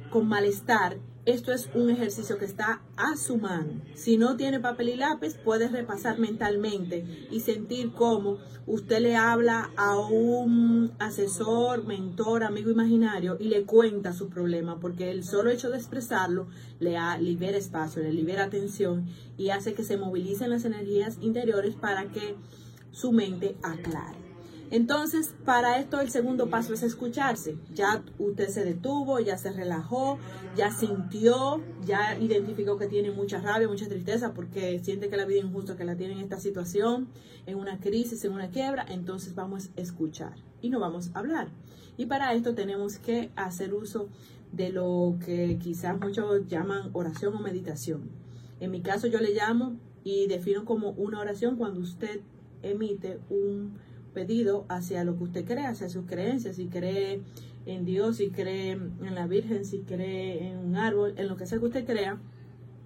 con 0.10 0.28
malestar, 0.28 0.98
esto 1.28 1.52
es 1.52 1.70
un 1.74 1.90
ejercicio 1.90 2.38
que 2.38 2.46
está 2.46 2.82
a 2.96 3.18
su 3.18 3.36
mano. 3.36 3.82
Si 3.96 4.18
no 4.18 4.38
tiene 4.38 4.62
papel 4.62 4.88
y 4.88 4.96
lápiz, 4.96 5.36
puede 5.36 5.68
repasar 5.68 6.20
mentalmente 6.20 7.28
y 7.30 7.42
sentir 7.42 7.92
cómo 7.92 8.38
usted 8.66 9.02
le 9.02 9.18
habla 9.18 9.70
a 9.76 10.00
un 10.00 10.94
asesor, 11.00 11.86
mentor, 11.86 12.46
amigo 12.46 12.72
imaginario 12.72 13.36
y 13.42 13.50
le 13.50 13.66
cuenta 13.66 14.14
su 14.14 14.30
problema, 14.30 14.80
porque 14.80 15.12
el 15.12 15.26
solo 15.26 15.50
hecho 15.50 15.70
de 15.70 15.78
expresarlo 15.78 16.48
le 16.80 16.98
libera 17.20 17.58
espacio, 17.58 18.02
le 18.02 18.14
libera 18.14 18.46
atención 18.46 19.06
y 19.38 19.50
hace 19.50 19.74
que 19.74 19.84
se 19.84 19.98
movilicen 19.98 20.50
las 20.50 20.64
energías 20.64 21.18
interiores 21.20 21.76
para 21.76 22.06
que 22.06 22.36
su 22.92 23.12
mente 23.12 23.58
aclare. 23.64 24.27
Entonces, 24.70 25.34
para 25.46 25.80
esto 25.80 26.02
el 26.02 26.10
segundo 26.10 26.50
paso 26.50 26.74
es 26.74 26.84
escucharse. 26.84 27.58
Ya 27.74 28.04
usted 28.20 28.50
se 28.50 28.66
detuvo, 28.66 29.20
ya 29.20 29.38
se 29.38 29.52
relajó, 29.52 30.20
ya 30.56 30.72
sintió, 30.72 31.62
ya 31.86 32.18
identificó 32.20 32.78
que 32.78 32.88
tiene 32.88 33.12
mucha 33.12 33.40
rabia, 33.40 33.68
mucha 33.68 33.88
tristeza 33.88 34.34
porque 34.34 34.80
siente 34.84 35.10
que 35.10 35.16
la 35.16 35.26
vida 35.26 35.40
es 35.40 35.46
injusta, 35.46 35.78
que 35.78 35.86
la 35.86 35.96
tiene 35.96 36.14
en 36.14 36.20
esta 36.20 36.40
situación, 36.40 37.08
en 37.46 37.58
una 37.58 37.80
crisis, 37.80 38.26
en 38.26 38.34
una 38.34 38.50
quiebra. 38.50 38.86
Entonces 38.90 39.36
vamos 39.36 39.70
a 39.78 39.82
escuchar 39.82 40.36
y 40.62 40.70
no 40.70 40.80
vamos 40.80 41.12
a 41.14 41.20
hablar. 41.20 41.48
Y 41.96 42.06
para 42.06 42.34
esto 42.34 42.54
tenemos 42.54 42.98
que 43.00 43.32
hacer 43.36 43.74
uso 43.74 44.10
de 44.52 44.70
lo 44.70 45.18
que 45.26 45.58
quizás 45.60 46.00
muchos 46.00 46.46
llaman 46.48 46.90
oración 46.94 47.36
o 47.36 47.40
meditación. 47.40 48.10
En 48.60 48.72
mi 48.72 48.82
caso 48.82 49.08
yo 49.08 49.20
le 49.20 49.34
llamo 49.34 49.78
y 50.04 50.28
defino 50.28 50.66
como 50.66 50.92
una 50.92 51.20
oración 51.20 51.56
cuando 51.56 51.80
usted 51.80 52.22
emite 52.62 53.20
un 53.30 53.78
pedido 54.18 54.66
hacia 54.68 55.04
lo 55.04 55.16
que 55.16 55.26
usted 55.26 55.46
cree, 55.46 55.68
hacia 55.68 55.90
sus 55.90 56.08
creencias, 56.08 56.56
si 56.56 56.66
cree 56.66 57.22
en 57.68 57.86
Dios, 57.86 58.18
si 58.18 58.32
cree 58.32 58.72
en 58.72 59.14
la 59.14 59.28
Virgen, 59.28 59.64
si 59.64 59.82
cree 59.82 60.50
en 60.50 60.58
un 60.58 60.76
árbol, 60.76 61.14
en 61.18 61.28
lo 61.28 61.38
que 61.38 61.46
sea 61.46 61.60
que 61.60 61.66
usted 61.66 61.86
crea, 61.86 62.18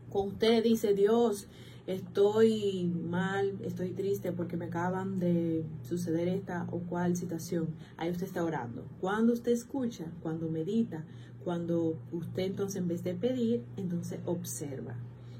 con 0.09 0.27
usted 0.27 0.61
dice 0.61 0.93
Dios, 0.93 1.47
estoy 1.87 2.91
mal, 3.09 3.53
estoy 3.63 3.91
triste 3.91 4.33
porque 4.33 4.57
me 4.57 4.65
acaban 4.65 5.19
de 5.19 5.63
suceder 5.83 6.27
esta 6.27 6.67
o 6.69 6.79
cual 6.79 7.15
situación. 7.15 7.69
Ahí 7.95 8.11
usted 8.11 8.27
está 8.27 8.43
orando. 8.43 8.85
Cuando 8.99 9.31
usted 9.31 9.53
escucha, 9.53 10.07
cuando 10.21 10.49
medita, 10.49 11.05
cuando 11.45 11.97
usted 12.11 12.43
entonces 12.43 12.75
en 12.81 12.89
vez 12.89 13.05
de 13.05 13.13
pedir, 13.13 13.63
entonces 13.77 14.19
observa. 14.25 14.97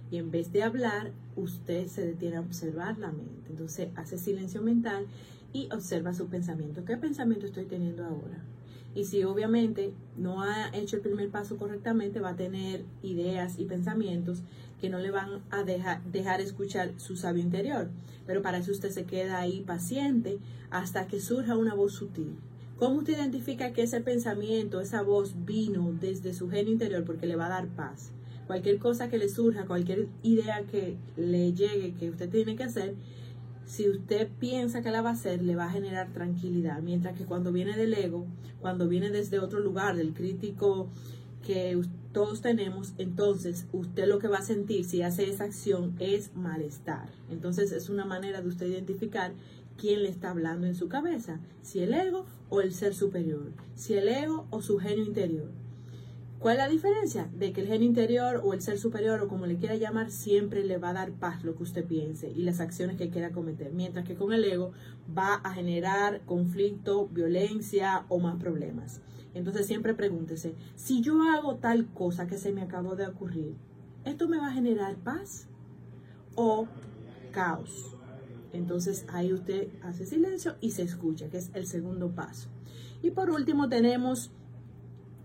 Y 0.10 0.19
en 0.19 0.31
vez 0.31 0.53
de 0.53 0.63
hablar, 0.63 1.12
usted 1.36 1.88
se 1.88 2.05
detiene 2.05 2.38
a 2.38 2.41
observar 2.41 2.98
la 2.98 3.12
mente. 3.12 3.50
Entonces 3.50 3.89
hace 3.98 4.17
silencio 4.17 4.62
mental 4.62 5.07
y 5.53 5.70
observa 5.72 6.13
su 6.13 6.27
pensamiento. 6.27 6.86
¿Qué 6.86 6.98
pensamiento 6.98 7.46
estoy 7.46 7.65
teniendo 7.65 8.05
ahora? 8.05 8.43
Y 8.93 9.05
si 9.05 9.24
obviamente 9.24 9.93
no 10.17 10.41
ha 10.41 10.70
hecho 10.74 10.98
el 10.98 11.01
primer 11.01 11.29
paso 11.29 11.58
correctamente, 11.58 12.20
va 12.20 12.31
a 12.31 12.36
tener 12.36 12.84
ideas 13.01 13.58
y 13.58 13.65
pensamientos 13.65 14.43
que 14.81 14.89
no 14.89 15.00
le 15.00 15.12
van 15.12 15.41
a 15.50 15.63
dejar, 15.63 16.03
dejar 16.05 16.41
escuchar 16.41 16.91
su 16.98 17.15
sabio 17.15 17.41
interior. 17.41 17.89
Pero 18.25 18.41
para 18.41 18.58
eso 18.58 18.72
usted 18.72 18.89
se 18.89 19.05
queda 19.05 19.39
ahí 19.39 19.62
paciente 19.62 20.39
hasta 20.72 21.08
que 21.08 21.22
surja 21.22 21.58
una 21.58 21.74
voz 21.74 21.93
sutil. 21.93 22.36
¿Cómo 22.77 22.98
usted 22.98 23.13
identifica 23.13 23.74
que 23.74 23.84
ese 23.84 24.01
pensamiento, 24.01 24.81
esa 24.81 25.03
voz 25.03 25.36
vino 25.46 25.93
desde 26.01 26.34
su 26.34 26.50
genio 26.50 26.74
interior? 26.74 27.05
Porque 27.05 27.27
le 27.27 27.36
va 27.36 27.46
a 27.46 27.50
dar 27.50 27.67
paz. 27.67 28.12
Cualquier 28.48 28.79
cosa 28.79 29.08
que 29.08 29.20
le 29.20 29.29
surja, 29.29 29.65
cualquier 29.65 30.08
idea 30.24 30.63
que 30.63 30.98
le 31.15 31.53
llegue 31.53 31.93
que 31.93 32.10
usted 32.10 32.29
tiene 32.29 32.55
que 32.55 32.63
hacer, 32.63 32.96
si 33.71 33.87
usted 33.87 34.27
piensa 34.37 34.81
que 34.81 34.91
la 34.91 35.01
va 35.01 35.11
a 35.11 35.13
hacer, 35.13 35.41
le 35.41 35.55
va 35.55 35.67
a 35.67 35.71
generar 35.71 36.11
tranquilidad. 36.11 36.81
Mientras 36.81 37.17
que 37.17 37.23
cuando 37.23 37.53
viene 37.53 37.77
del 37.77 37.93
ego, 37.93 38.27
cuando 38.59 38.89
viene 38.89 39.11
desde 39.11 39.39
otro 39.39 39.61
lugar, 39.61 39.95
del 39.95 40.13
crítico 40.13 40.89
que 41.41 41.81
todos 42.11 42.41
tenemos, 42.41 42.93
entonces 42.97 43.67
usted 43.71 44.09
lo 44.09 44.19
que 44.19 44.27
va 44.27 44.39
a 44.39 44.41
sentir 44.41 44.83
si 44.83 45.03
hace 45.03 45.29
esa 45.29 45.45
acción 45.45 45.95
es 45.99 46.35
malestar. 46.35 47.07
Entonces 47.29 47.71
es 47.71 47.87
una 47.87 48.03
manera 48.03 48.41
de 48.41 48.49
usted 48.49 48.67
identificar 48.67 49.31
quién 49.77 50.03
le 50.03 50.09
está 50.09 50.31
hablando 50.31 50.67
en 50.67 50.75
su 50.75 50.89
cabeza, 50.89 51.39
si 51.61 51.79
el 51.79 51.93
ego 51.93 52.25
o 52.49 52.59
el 52.59 52.73
ser 52.73 52.93
superior, 52.93 53.53
si 53.75 53.93
el 53.93 54.09
ego 54.09 54.47
o 54.49 54.61
su 54.61 54.79
genio 54.79 55.05
interior. 55.05 55.49
¿Cuál 56.41 56.55
es 56.55 56.63
la 56.63 56.69
diferencia? 56.69 57.29
De 57.38 57.53
que 57.53 57.62
el 57.62 57.67
genio 57.67 57.88
interior 57.88 58.41
o 58.43 58.53
el 58.53 58.63
ser 58.63 58.79
superior 58.79 59.21
o 59.21 59.27
como 59.27 59.45
le 59.45 59.57
quiera 59.57 59.75
llamar 59.75 60.10
siempre 60.10 60.65
le 60.65 60.79
va 60.79 60.89
a 60.89 60.93
dar 60.93 61.12
paz 61.12 61.43
lo 61.43 61.55
que 61.55 61.62
usted 61.62 61.86
piense 61.86 62.31
y 62.31 62.41
las 62.41 62.60
acciones 62.60 62.98
que 62.98 63.12
quiera 63.12 63.29
cometer, 63.29 63.71
mientras 63.74 64.07
que 64.07 64.15
con 64.15 64.33
el 64.33 64.43
ego 64.43 64.71
va 65.15 65.36
a 65.36 65.53
generar 65.53 66.21
conflicto, 66.25 67.07
violencia 67.10 68.05
o 68.10 68.17
más 68.17 68.38
problemas. 68.38 69.01
Entonces 69.36 69.67
siempre 69.67 69.93
pregúntese, 69.93 70.55
si 70.75 71.01
yo 71.01 71.21
hago 71.21 71.57
tal 71.57 71.86
cosa 71.93 72.25
que 72.25 72.39
se 72.39 72.51
me 72.51 72.63
acabó 72.63 72.95
de 72.95 73.05
ocurrir, 73.05 73.53
¿esto 74.03 74.27
me 74.27 74.39
va 74.39 74.48
a 74.48 74.53
generar 74.53 74.95
paz 74.95 75.48
o 76.33 76.65
caos? 77.31 77.95
Entonces 78.51 79.05
ahí 79.10 79.31
usted 79.31 79.67
hace 79.83 80.07
silencio 80.07 80.55
y 80.60 80.71
se 80.71 80.81
escucha, 80.81 81.29
que 81.29 81.38
es 81.38 81.51
el 81.53 81.67
segundo 81.67 82.15
paso. 82.15 82.50
Y 83.03 83.12
por 83.12 83.29
último 83.29 83.69
tenemos 83.69 84.31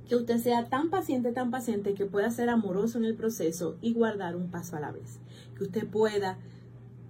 que 0.08 0.16
usted 0.16 0.38
sea 0.38 0.68
tan 0.68 0.90
paciente, 0.90 1.32
tan 1.32 1.50
paciente 1.50 1.94
que 1.94 2.06
pueda 2.06 2.30
ser 2.30 2.48
amoroso 2.48 2.98
en 2.98 3.04
el 3.04 3.14
proceso 3.14 3.76
y 3.80 3.92
guardar 3.92 4.36
un 4.36 4.50
paso 4.50 4.76
a 4.76 4.80
la 4.80 4.92
vez. 4.92 5.18
Que 5.56 5.64
usted 5.64 5.86
pueda 5.86 6.38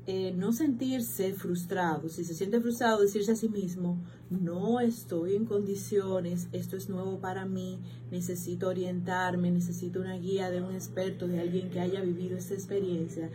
eh, 0.07 0.33
no 0.37 0.53
sentirse 0.53 1.33
frustrado. 1.35 2.09
Si 2.09 2.25
se 2.25 2.35
siente 2.35 2.61
frustrado, 2.61 3.03
decirse 3.03 3.33
a 3.33 3.37
sí 3.37 3.49
mismo, 3.49 3.99
no 4.31 4.81
estoy 4.81 5.35
en 5.35 5.47
condiciones, 5.47 6.49
esto 6.53 6.77
es 6.77 6.89
nuevo 6.89 7.19
para 7.19 7.45
mí, 7.45 7.81
necesito 8.11 8.69
orientarme, 8.69 9.51
necesito 9.51 10.01
una 10.01 10.17
guía 10.17 10.51
de 10.51 10.63
un 10.63 10.75
experto, 10.75 11.27
de 11.27 11.41
alguien 11.41 11.71
que 11.71 11.81
haya 11.81 12.01
vivido 12.03 12.37
esta 12.37 12.55
experiencia 12.55 13.31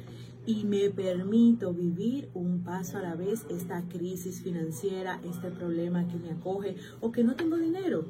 y 0.45 0.63
me 0.63 0.89
permito 0.89 1.73
vivir 1.73 2.29
un 2.33 2.63
paso 2.63 2.97
a 2.97 3.01
la 3.01 3.15
vez 3.15 3.45
esta 3.49 3.83
crisis 3.89 4.41
financiera, 4.41 5.19
este 5.23 5.51
problema 5.51 6.07
que 6.07 6.17
me 6.17 6.31
acoge 6.31 6.77
o 6.99 7.11
que 7.11 7.23
no 7.23 7.35
tengo 7.35 7.57
dinero 7.57 8.05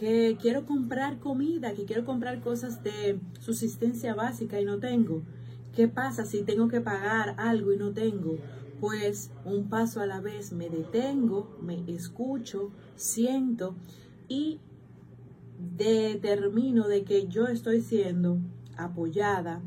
que 0.00 0.38
quiero 0.40 0.64
comprar 0.64 1.18
comida, 1.18 1.74
que 1.74 1.84
quiero 1.84 2.06
comprar 2.06 2.40
cosas 2.40 2.82
de 2.82 3.20
subsistencia 3.38 4.14
básica 4.14 4.58
y 4.58 4.64
no 4.64 4.78
tengo. 4.78 5.22
¿Qué 5.74 5.88
pasa 5.88 6.24
si 6.24 6.42
tengo 6.42 6.68
que 6.68 6.80
pagar 6.80 7.34
algo 7.36 7.70
y 7.70 7.76
no 7.76 7.92
tengo? 7.92 8.38
Pues 8.80 9.30
un 9.44 9.68
paso 9.68 10.00
a 10.00 10.06
la 10.06 10.22
vez 10.22 10.52
me 10.52 10.70
detengo, 10.70 11.54
me 11.60 11.84
escucho, 11.86 12.70
siento 12.96 13.76
y 14.26 14.60
determino 15.76 16.88
de 16.88 17.04
que 17.04 17.28
yo 17.28 17.48
estoy 17.48 17.82
siendo 17.82 18.38
apoyada, 18.78 19.60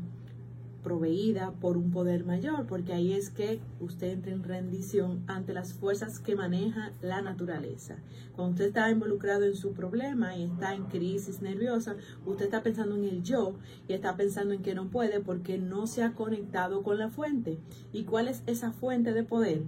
proveída 0.84 1.50
por 1.60 1.76
un 1.76 1.90
poder 1.90 2.24
mayor, 2.24 2.66
porque 2.66 2.92
ahí 2.92 3.12
es 3.12 3.30
que 3.30 3.58
usted 3.80 4.12
entra 4.12 4.30
en 4.30 4.44
rendición 4.44 5.24
ante 5.26 5.52
las 5.52 5.72
fuerzas 5.72 6.20
que 6.20 6.36
maneja 6.36 6.92
la 7.02 7.22
naturaleza. 7.22 7.96
Cuando 8.36 8.52
usted 8.52 8.66
está 8.66 8.90
involucrado 8.90 9.44
en 9.44 9.56
su 9.56 9.72
problema 9.72 10.36
y 10.36 10.44
está 10.44 10.74
en 10.74 10.84
crisis 10.84 11.42
nerviosa, 11.42 11.96
usted 12.24 12.44
está 12.44 12.62
pensando 12.62 12.94
en 12.94 13.04
el 13.04 13.22
yo 13.24 13.54
y 13.88 13.94
está 13.94 14.16
pensando 14.16 14.54
en 14.54 14.62
que 14.62 14.76
no 14.76 14.88
puede 14.88 15.18
porque 15.18 15.58
no 15.58 15.88
se 15.88 16.04
ha 16.04 16.12
conectado 16.12 16.84
con 16.84 16.98
la 16.98 17.08
fuente. 17.08 17.58
¿Y 17.92 18.04
cuál 18.04 18.28
es 18.28 18.42
esa 18.46 18.70
fuente 18.70 19.12
de 19.12 19.24
poder? 19.24 19.62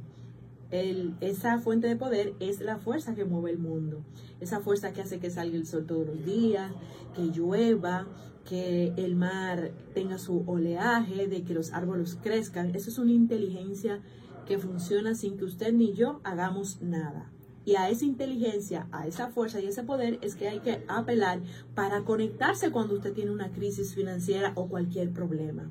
El, 0.70 1.14
esa 1.20 1.58
fuente 1.58 1.86
de 1.86 1.96
poder 1.96 2.34
es 2.40 2.60
la 2.60 2.78
fuerza 2.78 3.14
que 3.14 3.24
mueve 3.24 3.50
el 3.50 3.58
mundo, 3.58 4.04
esa 4.40 4.60
fuerza 4.60 4.92
que 4.92 5.00
hace 5.00 5.20
que 5.20 5.30
salga 5.30 5.56
el 5.56 5.66
sol 5.66 5.86
todos 5.86 6.06
los 6.06 6.24
días, 6.24 6.72
que 7.14 7.22
llueva, 7.26 8.06
que 8.44 8.92
el 8.96 9.16
mar 9.16 9.72
tenga 9.94 10.18
su 10.18 10.44
oleaje, 10.46 11.28
de 11.28 11.42
que 11.42 11.54
los 11.54 11.72
árboles 11.72 12.16
crezcan. 12.22 12.74
Eso 12.74 12.90
es 12.90 12.98
una 12.98 13.12
inteligencia 13.12 14.00
que 14.46 14.58
funciona 14.58 15.14
sin 15.14 15.36
que 15.36 15.44
usted 15.44 15.72
ni 15.72 15.92
yo 15.92 16.20
hagamos 16.24 16.80
nada. 16.80 17.30
Y 17.64 17.74
a 17.74 17.90
esa 17.90 18.04
inteligencia, 18.04 18.86
a 18.92 19.08
esa 19.08 19.28
fuerza 19.28 19.60
y 19.60 19.66
ese 19.66 19.82
poder 19.82 20.20
es 20.22 20.36
que 20.36 20.48
hay 20.48 20.60
que 20.60 20.84
apelar 20.86 21.40
para 21.74 22.04
conectarse 22.04 22.70
cuando 22.70 22.94
usted 22.94 23.12
tiene 23.12 23.32
una 23.32 23.50
crisis 23.50 23.94
financiera 23.94 24.52
o 24.54 24.68
cualquier 24.68 25.12
problema. 25.12 25.68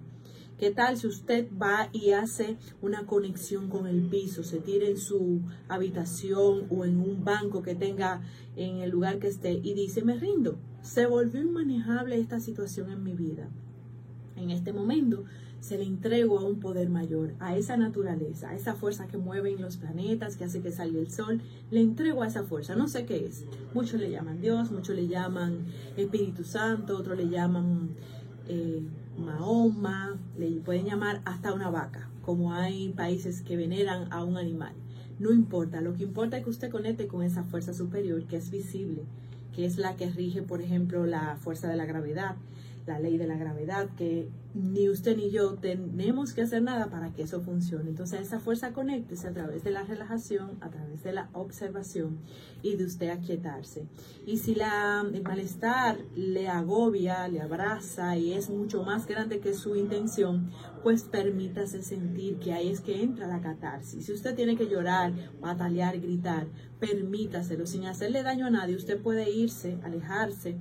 ¿Qué 0.57 0.71
tal 0.71 0.95
si 0.95 1.07
usted 1.07 1.49
va 1.61 1.89
y 1.91 2.11
hace 2.11 2.57
una 2.81 3.05
conexión 3.05 3.69
con 3.69 3.87
el 3.87 4.03
piso, 4.03 4.41
se 4.41 4.59
tira 4.59 4.87
en 4.87 4.97
su 4.97 5.41
habitación 5.67 6.67
o 6.69 6.85
en 6.85 7.01
un 7.01 7.25
banco 7.25 7.61
que 7.61 7.75
tenga 7.75 8.21
en 8.55 8.77
el 8.77 8.89
lugar 8.89 9.19
que 9.19 9.27
esté 9.27 9.51
y 9.51 9.73
dice, 9.73 10.01
me 10.01 10.15
rindo, 10.15 10.57
se 10.81 11.07
volvió 11.07 11.41
inmanejable 11.41 12.17
esta 12.17 12.39
situación 12.39 12.89
en 12.89 13.03
mi 13.03 13.13
vida. 13.13 13.49
En 14.37 14.49
este 14.49 14.71
momento 14.71 15.25
se 15.59 15.77
le 15.77 15.83
entrego 15.83 16.39
a 16.39 16.45
un 16.45 16.61
poder 16.61 16.89
mayor, 16.89 17.33
a 17.39 17.57
esa 17.57 17.75
naturaleza, 17.75 18.51
a 18.51 18.55
esa 18.55 18.75
fuerza 18.75 19.07
que 19.07 19.17
mueve 19.17 19.51
en 19.51 19.61
los 19.61 19.75
planetas, 19.75 20.37
que 20.37 20.45
hace 20.45 20.61
que 20.61 20.71
salga 20.71 20.99
el 20.99 21.11
sol, 21.11 21.41
le 21.69 21.81
entrego 21.81 22.23
a 22.23 22.27
esa 22.27 22.43
fuerza, 22.43 22.75
no 22.75 22.87
sé 22.87 23.05
qué 23.05 23.25
es. 23.25 23.43
Muchos 23.73 23.99
le 23.99 24.09
llaman 24.09 24.39
Dios, 24.39 24.71
muchos 24.71 24.95
le 24.95 25.09
llaman 25.09 25.65
Espíritu 25.97 26.45
Santo, 26.45 26.97
otros 26.97 27.17
le 27.17 27.27
llaman... 27.27 27.89
Eh, 28.47 28.83
Mahoma, 29.17 30.17
le 30.37 30.49
pueden 30.61 30.85
llamar 30.85 31.21
hasta 31.25 31.53
una 31.53 31.69
vaca, 31.69 32.09
como 32.21 32.53
hay 32.53 32.89
países 32.89 33.41
que 33.41 33.55
veneran 33.55 34.11
a 34.11 34.23
un 34.23 34.37
animal. 34.37 34.73
No 35.19 35.31
importa, 35.31 35.79
lo 35.81 35.93
que 35.93 36.03
importa 36.03 36.37
es 36.37 36.43
que 36.43 36.49
usted 36.49 36.69
conecte 36.69 37.07
con 37.07 37.23
esa 37.23 37.43
fuerza 37.43 37.73
superior 37.73 38.25
que 38.25 38.35
es 38.35 38.51
visible, 38.51 39.03
que 39.53 39.65
es 39.65 39.77
la 39.77 39.95
que 39.95 40.09
rige, 40.09 40.41
por 40.41 40.61
ejemplo, 40.61 41.05
la 41.05 41.37
fuerza 41.37 41.69
de 41.69 41.77
la 41.77 41.85
gravedad, 41.85 42.35
la 42.85 42.99
ley 42.99 43.17
de 43.17 43.27
la 43.27 43.35
gravedad, 43.35 43.89
que 43.97 44.29
ni 44.53 44.87
usted 44.89 45.17
ni 45.17 45.31
yo 45.31 45.55
tenemos 45.55 46.33
que 46.33 46.41
hacer 46.41 46.61
nada 46.61 46.89
para 46.89 47.11
que 47.11 47.23
eso 47.23 47.41
funcione. 47.41 47.89
Entonces 47.89 48.21
esa 48.21 48.39
fuerza 48.39 48.73
conéctese 48.73 49.27
a 49.27 49.33
través 49.33 49.63
de 49.63 49.71
la 49.71 49.83
relajación, 49.83 50.51
a 50.61 50.69
través 50.69 51.03
de 51.03 51.11
la 51.11 51.29
observación 51.33 52.19
y 52.61 52.75
de 52.75 52.85
usted 52.85 53.09
aquietarse. 53.09 53.85
Y 54.25 54.37
si 54.37 54.55
la, 54.55 55.05
el 55.13 55.23
malestar 55.23 55.97
le 56.15 56.47
agobia, 56.47 57.27
le 57.27 57.41
abraza 57.41 58.17
y 58.17 58.33
es 58.33 58.49
mucho 58.49 58.83
más 58.83 59.07
grande 59.07 59.39
que 59.39 59.53
su 59.53 59.75
intención, 59.75 60.51
pues 60.83 61.03
permítase 61.03 61.81
sentir 61.81 62.37
que 62.37 62.53
ahí 62.53 62.69
es 62.69 62.81
que 62.81 63.01
entra 63.01 63.27
la 63.27 63.41
catarsis. 63.41 64.05
Si 64.05 64.13
usted 64.13 64.35
tiene 64.35 64.55
que 64.55 64.67
llorar, 64.67 65.11
batalear, 65.41 65.99
gritar, 65.99 66.47
permítaselo 66.79 67.65
sin 67.65 67.85
hacerle 67.85 68.23
daño 68.23 68.45
a 68.45 68.51
nadie. 68.51 68.75
Usted 68.75 69.01
puede 69.01 69.29
irse, 69.31 69.79
alejarse 69.83 70.55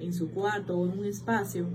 en 0.00 0.12
su 0.12 0.30
cuarto 0.30 0.78
o 0.78 0.86
en 0.86 0.98
un 0.98 1.04
espacio 1.04 1.66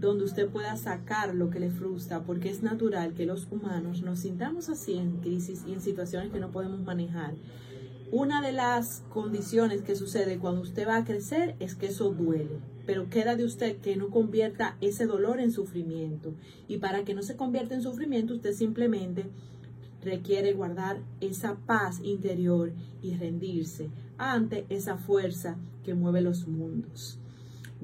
donde 0.00 0.24
usted 0.24 0.48
pueda 0.48 0.76
sacar 0.76 1.34
lo 1.34 1.50
que 1.50 1.60
le 1.60 1.70
frustra, 1.70 2.22
porque 2.22 2.50
es 2.50 2.62
natural 2.62 3.14
que 3.14 3.26
los 3.26 3.46
humanos 3.50 4.02
nos 4.02 4.20
sintamos 4.20 4.68
así 4.68 4.94
en 4.94 5.18
crisis 5.18 5.64
y 5.66 5.72
en 5.72 5.80
situaciones 5.80 6.32
que 6.32 6.40
no 6.40 6.50
podemos 6.50 6.80
manejar. 6.82 7.34
Una 8.10 8.42
de 8.42 8.52
las 8.52 9.02
condiciones 9.08 9.82
que 9.82 9.96
sucede 9.96 10.38
cuando 10.38 10.60
usted 10.60 10.86
va 10.86 10.98
a 10.98 11.04
crecer 11.04 11.56
es 11.58 11.74
que 11.74 11.86
eso 11.86 12.10
duele, 12.10 12.60
pero 12.86 13.08
queda 13.08 13.34
de 13.34 13.44
usted 13.44 13.78
que 13.78 13.96
no 13.96 14.10
convierta 14.10 14.76
ese 14.80 15.06
dolor 15.06 15.40
en 15.40 15.50
sufrimiento. 15.50 16.32
Y 16.68 16.78
para 16.78 17.04
que 17.04 17.14
no 17.14 17.22
se 17.22 17.36
convierta 17.36 17.74
en 17.74 17.82
sufrimiento, 17.82 18.34
usted 18.34 18.52
simplemente 18.52 19.26
requiere 20.02 20.52
guardar 20.52 20.98
esa 21.20 21.56
paz 21.66 22.00
interior 22.04 22.72
y 23.02 23.16
rendirse 23.16 23.88
ante 24.18 24.66
esa 24.68 24.96
fuerza 24.96 25.56
que 25.82 25.94
mueve 25.94 26.20
los 26.20 26.46
mundos. 26.46 27.18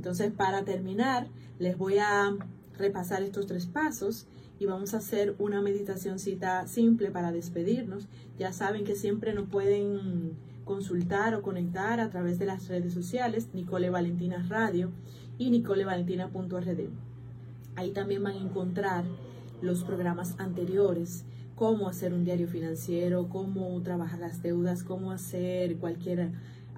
Entonces, 0.00 0.32
para 0.32 0.64
terminar, 0.64 1.28
les 1.58 1.76
voy 1.76 1.98
a 1.98 2.34
repasar 2.78 3.22
estos 3.22 3.46
tres 3.46 3.66
pasos 3.66 4.26
y 4.58 4.64
vamos 4.64 4.94
a 4.94 4.96
hacer 4.96 5.34
una 5.38 5.60
meditación 5.60 6.18
cita 6.18 6.66
simple 6.66 7.10
para 7.10 7.32
despedirnos. 7.32 8.08
Ya 8.38 8.54
saben 8.54 8.84
que 8.84 8.96
siempre 8.96 9.34
nos 9.34 9.50
pueden 9.50 10.38
consultar 10.64 11.34
o 11.34 11.42
conectar 11.42 12.00
a 12.00 12.08
través 12.08 12.38
de 12.38 12.46
las 12.46 12.66
redes 12.68 12.94
sociales, 12.94 13.48
Nicole 13.52 13.90
Valentina 13.90 14.42
Radio 14.48 14.90
y 15.36 15.50
nicolevalentina.rd. 15.50 16.88
Ahí 17.76 17.90
también 17.90 18.22
van 18.22 18.36
a 18.36 18.40
encontrar 18.40 19.04
los 19.60 19.84
programas 19.84 20.34
anteriores, 20.38 21.26
cómo 21.56 21.90
hacer 21.90 22.14
un 22.14 22.24
diario 22.24 22.48
financiero, 22.48 23.28
cómo 23.28 23.78
trabajar 23.82 24.20
las 24.20 24.42
deudas, 24.42 24.82
cómo 24.82 25.12
hacer 25.12 25.76
cualquier 25.76 26.30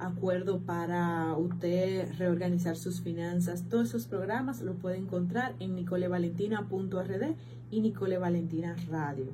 acuerdo 0.02 0.60
para 0.60 1.34
usted 1.36 2.08
reorganizar 2.18 2.76
sus 2.76 3.00
finanzas. 3.00 3.68
Todos 3.68 3.88
esos 3.88 4.06
programas 4.06 4.60
lo 4.60 4.74
puede 4.74 4.98
encontrar 4.98 5.54
en 5.60 5.74
nicolevalentina.rd 5.74 7.34
y 7.70 7.80
Nicole 7.80 8.18
Valentina 8.18 8.76
Radio. 8.90 9.26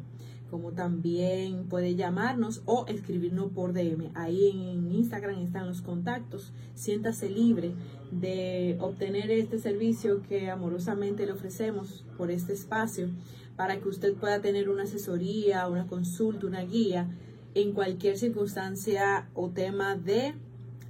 Como 0.51 0.73
también 0.73 1.65
puede 1.69 1.95
llamarnos 1.95 2.63
o 2.65 2.87
escribirnos 2.87 3.51
por 3.53 3.73
DM. 3.73 4.11
Ahí 4.15 4.51
en 4.51 4.91
Instagram 4.93 5.43
están 5.43 5.67
los 5.67 5.83
contactos. 5.83 6.53
Siéntase 6.75 7.29
libre 7.29 7.75
de 8.11 8.79
obtener 8.81 9.31
este 9.31 9.59
servicio 9.59 10.23
que 10.23 10.51
amorosamente 10.51 11.27
le 11.27 11.33
ofrecemos 11.33 12.05
por 12.17 12.31
este 12.31 12.55
espacio 12.55 13.11
para 13.57 13.79
que 13.81 13.89
usted 13.89 14.15
pueda 14.15 14.41
tener 14.41 14.71
una 14.71 14.85
asesoría, 14.85 15.69
una 15.69 15.87
consulta, 15.87 16.47
una 16.47 16.63
guía 16.63 17.09
en 17.55 17.73
cualquier 17.73 18.17
circunstancia 18.17 19.29
o 19.35 19.51
tema 19.51 19.97
de 19.97 20.35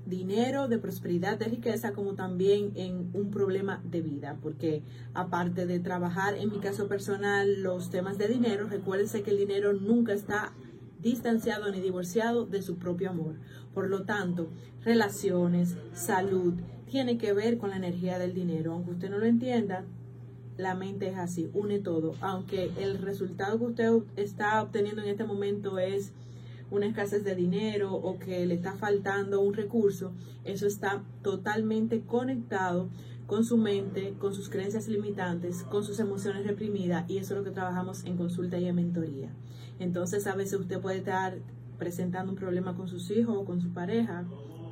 dinero, 0.09 0.69
de 0.69 0.79
prosperidad, 0.79 1.39
de 1.39 1.47
riqueza, 1.47 1.93
como 1.93 2.15
también 2.15 2.73
en 2.75 3.11
un 3.13 3.31
problema 3.31 3.83
de 3.85 4.01
vida, 4.01 4.39
porque 4.43 4.83
aparte 5.15 5.67
de 5.67 5.81
trabajar 5.81 6.37
en 6.37 6.51
mi 6.51 6.59
caso 6.59 6.89
personal 6.89 7.63
los 7.63 7.91
temas 7.91 8.19
de 8.19 8.29
dinero, 8.29 8.69
recuérdense 8.69 9.23
que 9.23 9.31
el 9.31 9.39
dinero 9.39 9.73
nunca 9.73 10.13
está 10.13 10.53
distanciado 11.01 11.71
ni 11.71 11.81
divorciado 11.81 12.47
de 12.47 12.63
su 12.63 12.77
propio 12.77 13.11
amor. 13.11 13.37
Por 13.75 13.89
lo 13.89 14.05
tanto, 14.05 14.49
relaciones, 14.85 15.77
salud, 15.93 16.55
tiene 16.91 17.19
que 17.19 17.33
ver 17.33 17.59
con 17.59 17.71
la 17.71 17.77
energía 17.77 18.19
del 18.19 18.35
dinero. 18.35 18.73
Aunque 18.73 18.93
usted 18.93 19.11
no 19.11 19.19
lo 19.19 19.27
entienda, 19.27 19.85
la 20.57 20.75
mente 20.75 21.09
es 21.09 21.17
así, 21.17 21.51
une 21.53 21.79
todo. 21.79 22.15
Aunque 22.21 22.71
el 22.79 22.99
resultado 22.99 23.59
que 23.59 23.65
usted 23.65 23.93
está 24.17 24.61
obteniendo 24.63 25.03
en 25.03 25.09
este 25.09 25.25
momento 25.25 25.79
es 25.79 26.13
una 26.71 26.87
escasez 26.87 27.25
de 27.25 27.35
dinero 27.35 27.95
o 27.95 28.19
que 28.19 28.45
le 28.47 28.55
está 28.55 28.75
faltando 28.75 29.41
un 29.41 29.55
recurso, 29.55 30.13
eso 30.45 30.67
está 30.67 31.03
totalmente 31.23 32.03
conectado 32.03 32.91
con 33.27 33.45
su 33.45 33.59
mente, 33.59 34.15
con 34.19 34.35
sus 34.35 34.49
creencias 34.49 34.89
limitantes, 34.89 35.63
con 35.65 35.85
sus 35.85 36.01
emociones 36.01 36.47
reprimidas 36.47 37.09
y 37.09 37.19
eso 37.19 37.35
es 37.35 37.39
lo 37.39 37.45
que 37.45 37.51
trabajamos 37.51 38.05
en 38.05 38.17
consulta 38.17 38.59
y 38.59 38.67
en 38.67 38.75
mentoría. 38.75 39.31
Entonces 39.79 40.27
a 40.27 40.35
veces 40.35 40.59
usted 40.59 40.81
puede 40.81 40.99
estar 40.99 41.39
presentando 41.79 42.33
un 42.33 42.39
problema 42.39 42.75
con 42.75 42.89
sus 42.89 43.11
hijos 43.11 43.37
o 43.37 43.45
con 43.45 43.61
su 43.61 43.73
pareja 43.73 44.25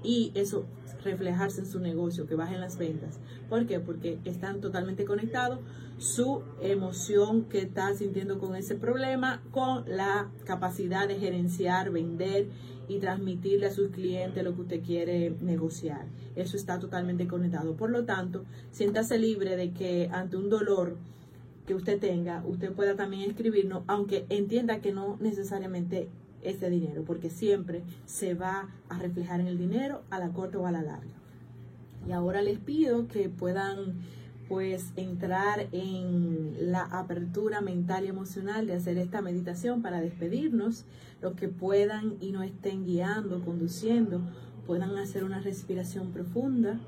y 0.03 0.33
eso 0.35 0.67
reflejarse 1.05 1.61
en 1.61 1.67
su 1.67 1.81
negocio, 1.81 2.27
que 2.27 2.35
bajen 2.35 2.61
las 2.61 2.79
ventas. 2.79 3.21
¿Por 3.49 3.67
qué? 3.67 3.81
Porque 3.81 4.19
están 4.25 4.61
totalmente 4.61 5.05
conectados 5.05 5.61
su 5.99 6.43
emoción 6.61 7.45
que 7.45 7.61
está 7.61 7.95
sintiendo 7.95 8.39
con 8.39 8.55
ese 8.55 8.75
problema 8.75 9.43
con 9.51 9.85
la 9.87 10.31
capacidad 10.45 11.09
de 11.09 11.19
gerenciar, 11.19 11.91
vender 11.91 12.49
y 12.89 12.99
transmitirle 12.99 13.67
a 13.67 13.71
sus 13.71 13.89
clientes 13.91 14.45
lo 14.45 14.55
que 14.55 14.61
usted 14.63 14.83
quiere 14.83 15.35
negociar. 15.41 16.07
Eso 16.35 16.57
está 16.57 16.79
totalmente 16.79 17.27
conectado. 17.27 17.77
Por 17.77 17.91
lo 17.91 18.05
tanto, 18.05 18.45
siéntase 18.71 19.19
libre 19.19 19.57
de 19.57 19.73
que 19.73 20.09
ante 20.13 20.37
un 20.37 20.51
dolor 20.51 20.97
que 21.67 21.75
usted 21.75 21.99
tenga, 21.99 22.45
usted 22.47 22.73
pueda 22.73 22.95
también 22.95 23.29
escribirnos, 23.31 23.83
aunque 23.87 24.27
entienda 24.29 24.81
que 24.81 24.93
no 24.93 25.17
necesariamente 25.21 26.09
ese 26.49 26.71
dinero, 26.71 27.03
porque 27.05 27.31
siempre 27.31 27.83
se 28.07 28.35
va 28.35 28.69
a 28.89 28.99
reflejar 28.99 29.41
en 29.41 29.47
el 29.47 29.59
dinero 29.59 30.03
a 30.11 30.19
la 30.19 30.31
corta 30.31 30.59
o 30.59 30.67
a 30.67 30.73
la 30.73 30.83
larga. 30.83 31.15
Y 32.09 32.13
ahora 32.13 32.41
les 32.41 32.59
pido 32.59 33.09
que 33.09 33.29
puedan 33.29 33.95
pues 34.49 34.93
entrar 34.95 35.67
en 35.73 36.71
la 36.71 36.83
apertura 36.83 37.61
mental 37.61 38.05
y 38.05 38.09
emocional 38.09 38.67
de 38.67 38.75
hacer 38.75 38.97
esta 38.97 39.21
meditación 39.21 39.83
para 39.83 40.01
despedirnos. 40.01 40.85
Los 41.21 41.35
que 41.35 41.49
puedan 41.49 42.15
y 42.21 42.31
no 42.31 42.43
estén 42.43 42.85
guiando, 42.85 43.45
conduciendo, 43.45 44.21
puedan 44.67 44.97
hacer 44.99 45.25
una 45.25 45.41
respiración 45.41 46.13
profunda 46.13 46.79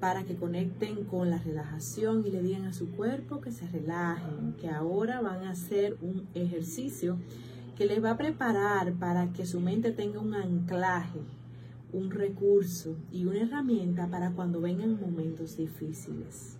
para 0.00 0.24
que 0.24 0.34
conecten 0.34 1.04
con 1.04 1.30
la 1.30 1.38
relajación 1.38 2.24
y 2.26 2.30
le 2.32 2.42
digan 2.42 2.64
a 2.64 2.72
su 2.72 2.90
cuerpo 2.90 3.40
que 3.40 3.52
se 3.52 3.68
relajen, 3.68 4.54
que 4.60 4.68
ahora 4.68 5.20
van 5.20 5.44
a 5.44 5.50
hacer 5.50 5.96
un 6.00 6.26
ejercicio 6.34 7.18
que 7.76 7.86
les 7.86 8.02
va 8.02 8.12
a 8.12 8.16
preparar 8.16 8.92
para 8.94 9.32
que 9.32 9.46
su 9.46 9.60
mente 9.60 9.92
tenga 9.92 10.20
un 10.20 10.34
anclaje, 10.34 11.20
un 11.92 12.10
recurso 12.10 12.96
y 13.10 13.24
una 13.24 13.42
herramienta 13.42 14.08
para 14.08 14.32
cuando 14.32 14.60
vengan 14.60 15.00
momentos 15.00 15.56
difíciles. 15.56 16.58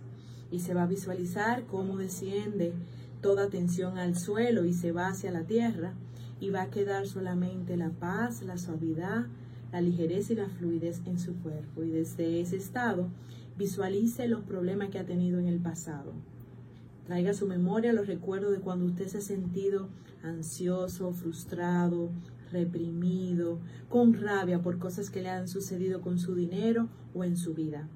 Y 0.51 0.59
se 0.59 0.73
va 0.73 0.83
a 0.83 0.87
visualizar 0.87 1.65
cómo 1.65 1.97
desciende 1.97 2.73
toda 3.21 3.49
tensión 3.49 3.97
al 3.97 4.17
suelo 4.17 4.65
y 4.65 4.73
se 4.73 4.91
va 4.91 5.07
hacia 5.07 5.31
la 5.31 5.43
tierra 5.43 5.93
y 6.39 6.49
va 6.49 6.63
a 6.63 6.69
quedar 6.69 7.07
solamente 7.07 7.77
la 7.77 7.89
paz, 7.89 8.41
la 8.43 8.57
suavidad, 8.57 9.27
la 9.71 9.81
ligereza 9.81 10.33
y 10.33 10.35
la 10.35 10.49
fluidez 10.49 11.01
en 11.05 11.19
su 11.19 11.35
cuerpo. 11.35 11.83
Y 11.83 11.89
desde 11.89 12.41
ese 12.41 12.57
estado, 12.57 13.09
visualice 13.57 14.27
los 14.27 14.43
problemas 14.43 14.89
que 14.89 14.99
ha 14.99 15.05
tenido 15.05 15.39
en 15.39 15.47
el 15.47 15.59
pasado. 15.59 16.13
Traiga 17.05 17.31
a 17.31 17.33
su 17.33 17.47
memoria 17.47 17.93
los 17.93 18.07
recuerdos 18.07 18.51
de 18.51 18.59
cuando 18.59 18.85
usted 18.85 19.07
se 19.07 19.17
ha 19.17 19.21
sentido 19.21 19.89
ansioso, 20.23 21.11
frustrado, 21.11 22.11
reprimido, 22.51 23.59
con 23.89 24.13
rabia 24.13 24.61
por 24.61 24.79
cosas 24.79 25.09
que 25.09 25.21
le 25.21 25.29
han 25.29 25.47
sucedido 25.47 26.01
con 26.01 26.17
su 26.17 26.35
dinero 26.35 26.87
o 27.13 27.23
en 27.23 27.35
su 27.35 27.53
vida. 27.53 27.89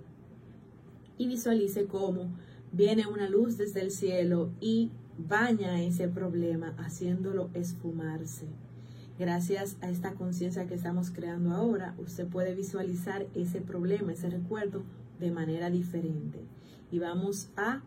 Y 1.17 1.27
visualice 1.27 1.85
cómo 1.85 2.31
viene 2.71 3.07
una 3.07 3.29
luz 3.29 3.57
desde 3.57 3.81
el 3.81 3.91
cielo 3.91 4.51
y 4.59 4.91
baña 5.17 5.81
ese 5.81 6.07
problema 6.07 6.75
haciéndolo 6.77 7.49
esfumarse 7.53 8.47
Gracias 9.19 9.77
a 9.81 9.89
esta 9.89 10.13
conciencia 10.13 10.67
que 10.67 10.75
estamos 10.75 11.09
creando 11.09 11.51
ahora, 11.51 11.95
usted 11.97 12.27
puede 12.27 12.53
visualizar 12.53 13.25
ese 13.33 13.61
problema, 13.61 14.11
ese 14.11 14.29
recuerdo 14.29 14.83
de 15.19 15.31
manera 15.31 15.71
diferente. 15.71 16.39
Y 16.91 16.99
vamos 16.99 17.49
a 17.57 17.81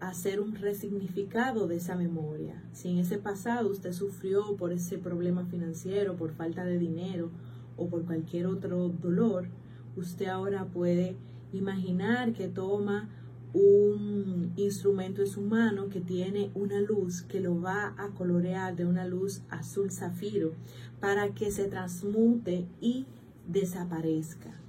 hacer 0.00 0.40
un 0.40 0.54
resignificado 0.54 1.66
de 1.66 1.76
esa 1.76 1.96
memoria. 1.96 2.62
Si 2.72 2.88
en 2.88 2.98
ese 2.98 3.18
pasado 3.18 3.68
usted 3.70 3.92
sufrió 3.92 4.56
por 4.56 4.72
ese 4.72 4.98
problema 4.98 5.44
financiero, 5.46 6.16
por 6.16 6.32
falta 6.32 6.64
de 6.64 6.78
dinero 6.78 7.30
o 7.76 7.88
por 7.88 8.04
cualquier 8.04 8.46
otro 8.46 8.88
dolor, 8.88 9.48
usted 9.96 10.26
ahora 10.26 10.66
puede 10.66 11.16
imaginar 11.52 12.32
que 12.32 12.48
toma 12.48 13.08
un 13.52 14.52
instrumento 14.56 15.22
en 15.22 15.26
su 15.26 15.40
mano 15.40 15.88
que 15.88 16.00
tiene 16.00 16.50
una 16.54 16.80
luz 16.80 17.22
que 17.22 17.40
lo 17.40 17.60
va 17.60 17.94
a 17.96 18.08
colorear 18.10 18.76
de 18.76 18.84
una 18.84 19.06
luz 19.06 19.42
azul 19.48 19.90
zafiro 19.90 20.52
para 21.00 21.30
que 21.34 21.50
se 21.50 21.66
transmute 21.66 22.66
y 22.80 23.06
desaparezca. 23.46 24.60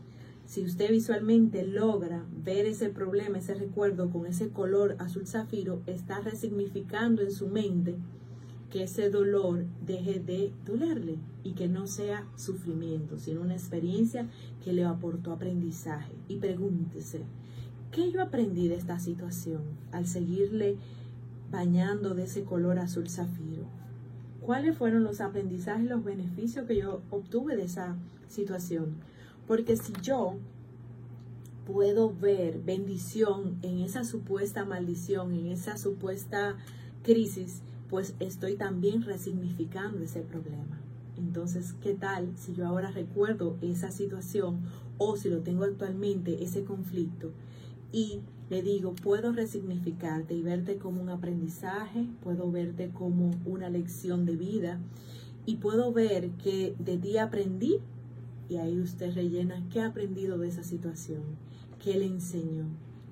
Si 0.49 0.63
usted 0.63 0.89
visualmente 0.89 1.63
logra 1.63 2.25
ver 2.43 2.65
ese 2.65 2.89
problema, 2.89 3.37
ese 3.37 3.53
recuerdo 3.53 4.09
con 4.09 4.25
ese 4.25 4.49
color 4.49 4.95
azul 4.97 5.27
zafiro, 5.27 5.83
está 5.85 6.21
resignificando 6.21 7.21
en 7.21 7.31
su 7.31 7.49
mente 7.49 7.97
que 8.71 8.81
ese 8.81 9.11
dolor 9.11 9.65
deje 9.85 10.19
de 10.19 10.51
dolerle 10.65 11.19
y 11.43 11.51
que 11.51 11.67
no 11.67 11.85
sea 11.85 12.25
sufrimiento, 12.35 13.19
sino 13.19 13.41
una 13.41 13.53
experiencia 13.53 14.27
que 14.63 14.73
le 14.73 14.85
aportó 14.85 15.33
aprendizaje. 15.33 16.13
Y 16.27 16.37
pregúntese, 16.37 17.21
¿Qué 17.91 18.11
yo 18.11 18.23
aprendí 18.23 18.69
de 18.69 18.75
esta 18.75 18.97
situación 18.97 19.61
al 19.91 20.07
seguirle 20.07 20.77
bañando 21.51 22.15
de 22.15 22.23
ese 22.23 22.43
color 22.43 22.79
azul 22.79 23.07
zafiro? 23.07 23.65
¿Cuáles 24.41 24.75
fueron 24.75 25.03
los 25.03 25.21
aprendizajes 25.21 25.87
los 25.87 26.03
beneficios 26.03 26.65
que 26.65 26.77
yo 26.77 27.03
obtuve 27.11 27.55
de 27.55 27.65
esa 27.65 27.97
situación? 28.27 28.95
Porque 29.49 29.75
si 29.75 29.91
yo 30.03 30.35
puedo 31.65 32.13
ver 32.13 32.61
bendición 32.61 33.57
en 33.63 33.79
esa 33.79 34.03
supuesta 34.03 34.63
maldición, 34.63 35.33
en 35.33 35.47
esa 35.47 35.77
supuesta 35.77 36.55
crisis, 37.03 37.63
pues 37.89 38.13
estoy 38.19 38.55
también 38.55 39.01
resignificando 39.01 40.03
ese 40.03 40.21
problema. 40.21 40.79
Entonces, 41.17 41.73
¿qué 41.81 41.95
tal 41.95 42.31
si 42.37 42.53
yo 42.53 42.65
ahora 42.67 42.91
recuerdo 42.91 43.57
esa 43.61 43.89
situación 43.89 44.59
o 44.99 45.17
si 45.17 45.29
lo 45.29 45.39
tengo 45.39 45.63
actualmente, 45.63 46.43
ese 46.43 46.63
conflicto? 46.63 47.31
y 47.91 48.21
le 48.49 48.61
digo, 48.61 48.93
puedo 48.93 49.31
resignificarte 49.31 50.33
y 50.33 50.41
verte 50.41 50.77
como 50.77 51.01
un 51.01 51.09
aprendizaje, 51.09 52.05
puedo 52.23 52.51
verte 52.51 52.89
como 52.89 53.31
una 53.45 53.69
lección 53.69 54.25
de 54.25 54.35
vida 54.35 54.79
y 55.45 55.57
puedo 55.57 55.91
ver 55.91 56.29
que 56.31 56.75
de 56.79 56.97
ti 56.97 57.17
aprendí 57.17 57.79
y 58.49 58.57
ahí 58.57 58.79
usted 58.79 59.13
rellena 59.13 59.63
qué 59.71 59.81
ha 59.81 59.87
aprendido 59.87 60.37
de 60.39 60.47
esa 60.47 60.63
situación, 60.63 61.21
qué 61.81 61.97
le 61.97 62.05
enseñó, 62.05 62.65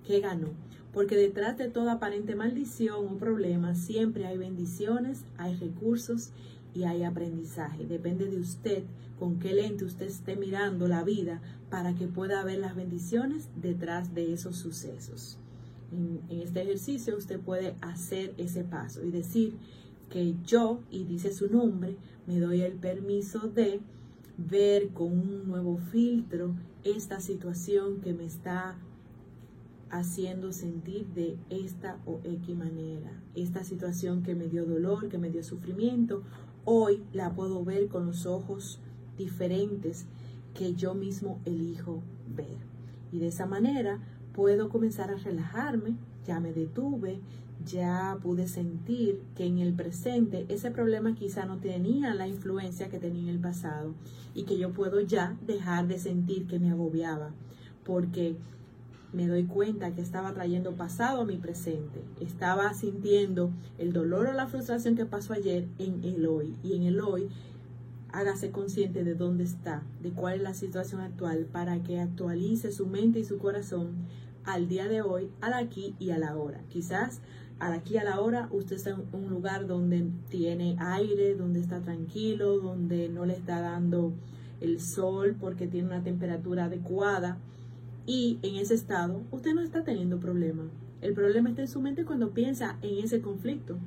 qué 0.06 0.20
ganó. 0.20 0.50
Porque 0.92 1.16
detrás 1.16 1.58
de 1.58 1.70
toda 1.70 1.94
aparente 1.94 2.36
maldición 2.36 3.06
o 3.06 3.18
problema 3.18 3.76
siempre 3.76 4.26
hay 4.26 4.38
bendiciones, 4.38 5.24
hay 5.38 5.56
recursos 5.56 6.32
y 6.74 6.84
hay 6.86 7.04
aprendizaje. 7.04 7.86
Depende 7.86 8.26
de 8.26 8.40
usted 8.40 8.84
con 9.20 9.40
qué 9.40 9.54
lente 9.54 9.86
usted 9.86 10.08
esté 10.08 10.36
mirando 10.36 10.88
la 10.88 11.04
vida 11.04 11.42
para 11.70 11.94
que 11.94 12.08
pueda 12.08 12.44
ver 12.44 12.60
las 12.60 12.76
bendiciones 12.76 13.50
detrás 13.62 14.14
de 14.16 14.34
esos 14.34 14.58
sucesos. 14.58 15.38
En, 15.92 16.22
este 16.30 16.62
ejercicio 16.62 17.16
usted 17.16 17.40
puede 17.40 17.76
hacer 17.82 18.34
ese 18.38 18.64
paso 18.64 19.04
y 19.06 19.12
decir 19.12 19.54
que 20.10 20.36
yo, 20.46 20.82
y 20.90 21.04
dice 21.04 21.34
su 21.34 21.48
nombre, 21.52 21.96
me 22.26 22.40
doy 22.40 22.62
el 22.62 22.74
permiso 22.74 23.40
de 23.48 23.82
ver 24.38 24.90
con 24.90 25.12
un 25.12 25.48
nuevo 25.48 25.78
filtro 25.78 26.56
esta 26.84 27.20
situación 27.20 28.02
que 28.02 28.14
me 28.14 28.26
está 28.26 28.76
haciendo 29.90 30.52
sentir 30.52 31.08
de 31.08 31.38
esta 31.50 31.98
o 32.06 32.20
X 32.24 32.56
manera. 32.56 33.12
Esta 33.36 33.64
situación 33.64 34.24
que 34.24 34.36
me 34.36 34.48
dio 34.48 34.66
dolor, 34.66 35.10
que 35.10 35.18
me 35.18 35.30
dio 35.30 35.44
sufrimiento, 35.44 36.24
hoy 36.66 37.04
la 37.14 37.34
puedo 37.34 37.64
ver 37.64 37.88
con 37.88 38.06
los 38.06 38.26
ojos 38.26 38.80
diferentes 39.18 40.06
que 40.54 40.74
yo 40.74 40.94
mismo 40.94 41.40
elijo 41.46 42.02
ver. 42.36 42.58
Y 43.12 43.20
de 43.20 43.28
esa 43.28 43.46
manera 43.46 44.00
puedo 44.34 44.70
comenzar 44.70 45.12
a 45.12 45.16
relajarme, 45.16 45.96
ya 46.26 46.40
me 46.40 46.54
detuve, 46.54 47.20
ya 47.68 48.18
pude 48.22 48.48
sentir 48.48 49.22
que 49.36 49.46
en 49.46 49.60
el 49.60 49.74
presente 49.74 50.46
ese 50.50 50.72
problema 50.72 51.14
quizá 51.14 51.46
no 51.46 51.58
tenía 51.58 52.14
la 52.16 52.28
influencia 52.28 52.90
que 52.90 53.00
tenía 53.00 53.24
en 53.24 53.30
el 53.30 53.40
pasado 53.40 53.94
y 54.34 54.44
que 54.44 54.58
yo 54.58 54.72
puedo 54.72 55.02
ya 55.02 55.38
dejar 55.46 55.88
de 55.88 56.00
sentir 56.00 56.48
que 56.48 56.60
me 56.60 56.72
agobiaba, 56.72 57.32
porque 57.84 58.38
me 59.14 59.28
doy 59.28 59.46
cuenta 59.46 59.94
que 59.94 60.02
estaba 60.02 60.34
trayendo 60.34 60.76
pasado 60.76 61.22
a 61.22 61.26
mi 61.26 61.38
presente. 61.38 62.02
Estaba 62.20 62.74
sintiendo 62.74 63.52
el 63.78 63.94
dolor 63.94 64.28
o 64.28 64.34
la 64.34 64.48
frustración 64.48 64.96
que 64.96 65.06
pasó 65.06 65.34
ayer 65.34 65.68
en 65.80 66.04
el 66.04 66.26
hoy. 66.26 66.56
Y 66.62 66.76
en 66.76 66.84
el 66.84 67.00
hoy, 67.00 67.30
hágase 68.12 68.52
consciente 68.52 69.04
de 69.04 69.16
dónde 69.16 69.44
está, 69.44 69.82
de 70.02 70.12
cuál 70.12 70.36
es 70.36 70.42
la 70.42 70.54
situación 70.54 71.02
actual, 71.02 71.46
para 71.52 71.82
que 71.84 72.00
actualice 72.00 72.72
su 72.72 72.86
mente 72.86 73.20
y 73.20 73.26
su 73.26 73.38
corazón 73.38 73.96
al 74.44 74.68
día 74.68 74.88
de 74.88 75.02
hoy, 75.02 75.30
al 75.42 75.54
aquí 75.54 75.96
y 76.00 76.12
a 76.12 76.18
la 76.18 76.36
hora. 76.36 76.62
Quizás 76.70 77.22
aquí 77.60 77.98
a 77.98 78.04
la 78.04 78.20
hora 78.20 78.48
usted 78.52 78.76
está 78.76 78.92
en 78.92 79.04
un 79.12 79.30
lugar 79.30 79.68
donde 79.68 80.08
tiene 80.30 80.76
aire, 80.80 81.36
donde 81.36 81.60
está 81.60 81.82
tranquilo, 81.82 82.60
donde 82.60 83.10
no 83.10 83.26
le 83.26 83.34
está 83.34 83.62
dando 83.62 84.14
el 84.62 84.80
sol 84.80 85.36
porque 85.40 85.68
tiene 85.68 85.88
una 85.88 86.04
temperatura 86.04 86.66
adecuada 86.66 87.38
y 88.06 88.40
en 88.42 88.56
ese 88.56 88.74
estado 88.74 89.22
usted 89.32 89.54
no 89.54 89.62
está 89.62 89.84
teniendo 89.84 90.20
problema. 90.20 90.64
El 91.02 91.14
problema 91.14 91.50
está 91.50 91.62
en 91.62 91.68
su 91.68 91.82
mente 91.82 92.06
cuando 92.06 92.32
piensa 92.32 92.78
en 92.82 93.04
ese 93.04 93.22
conflicto. 93.22 93.78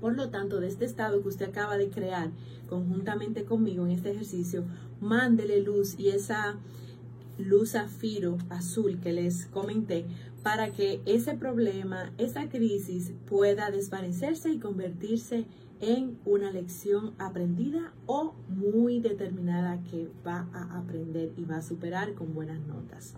Por 0.00 0.16
lo 0.16 0.30
tanto, 0.30 0.60
de 0.60 0.68
este 0.68 0.84
estado 0.84 1.22
que 1.22 1.28
usted 1.28 1.48
acaba 1.48 1.76
de 1.76 1.90
crear 1.90 2.30
conjuntamente 2.68 3.44
conmigo 3.44 3.84
en 3.84 3.92
este 3.92 4.10
ejercicio, 4.10 4.64
mándele 5.00 5.60
luz 5.62 5.98
y 5.98 6.10
esa 6.10 6.56
luz 7.38 7.72
zafiro 7.72 8.38
azul 8.48 9.00
que 9.00 9.12
les 9.12 9.46
comenté 9.46 10.06
para 10.44 10.70
que 10.70 11.00
ese 11.06 11.34
problema, 11.34 12.12
esa 12.18 12.48
crisis 12.50 13.12
pueda 13.26 13.70
desvanecerse 13.70 14.50
y 14.50 14.58
convertirse 14.58 15.46
en 15.80 16.18
una 16.26 16.52
lección 16.52 17.14
aprendida 17.18 17.94
o 18.06 18.34
muy 18.48 19.00
determinada 19.00 19.82
que 19.90 20.10
va 20.24 20.46
a 20.52 20.78
aprender 20.78 21.32
y 21.38 21.44
va 21.44 21.56
a 21.56 21.62
superar 21.62 22.12
con 22.12 22.34
buenas 22.34 22.60
notas. 22.66 23.14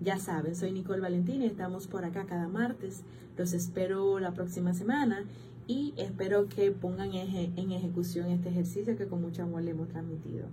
Ya 0.00 0.18
saben, 0.18 0.56
soy 0.56 0.72
Nicole 0.72 1.02
Valentín 1.02 1.42
y 1.42 1.46
estamos 1.46 1.86
por 1.86 2.06
acá 2.06 2.24
cada 2.24 2.48
martes. 2.48 3.02
Los 3.36 3.52
espero 3.52 4.18
la 4.18 4.32
próxima 4.32 4.72
semana 4.72 5.24
y 5.66 5.92
espero 5.98 6.48
que 6.48 6.70
pongan 6.70 7.12
en 7.12 7.70
ejecución 7.72 8.30
este 8.30 8.48
ejercicio 8.48 8.96
que 8.96 9.06
con 9.06 9.20
mucho 9.20 9.42
amor 9.42 9.62
le 9.62 9.72
hemos 9.72 9.88
transmitido. 9.90 10.46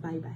Bye 0.00 0.20
bye. 0.20 0.34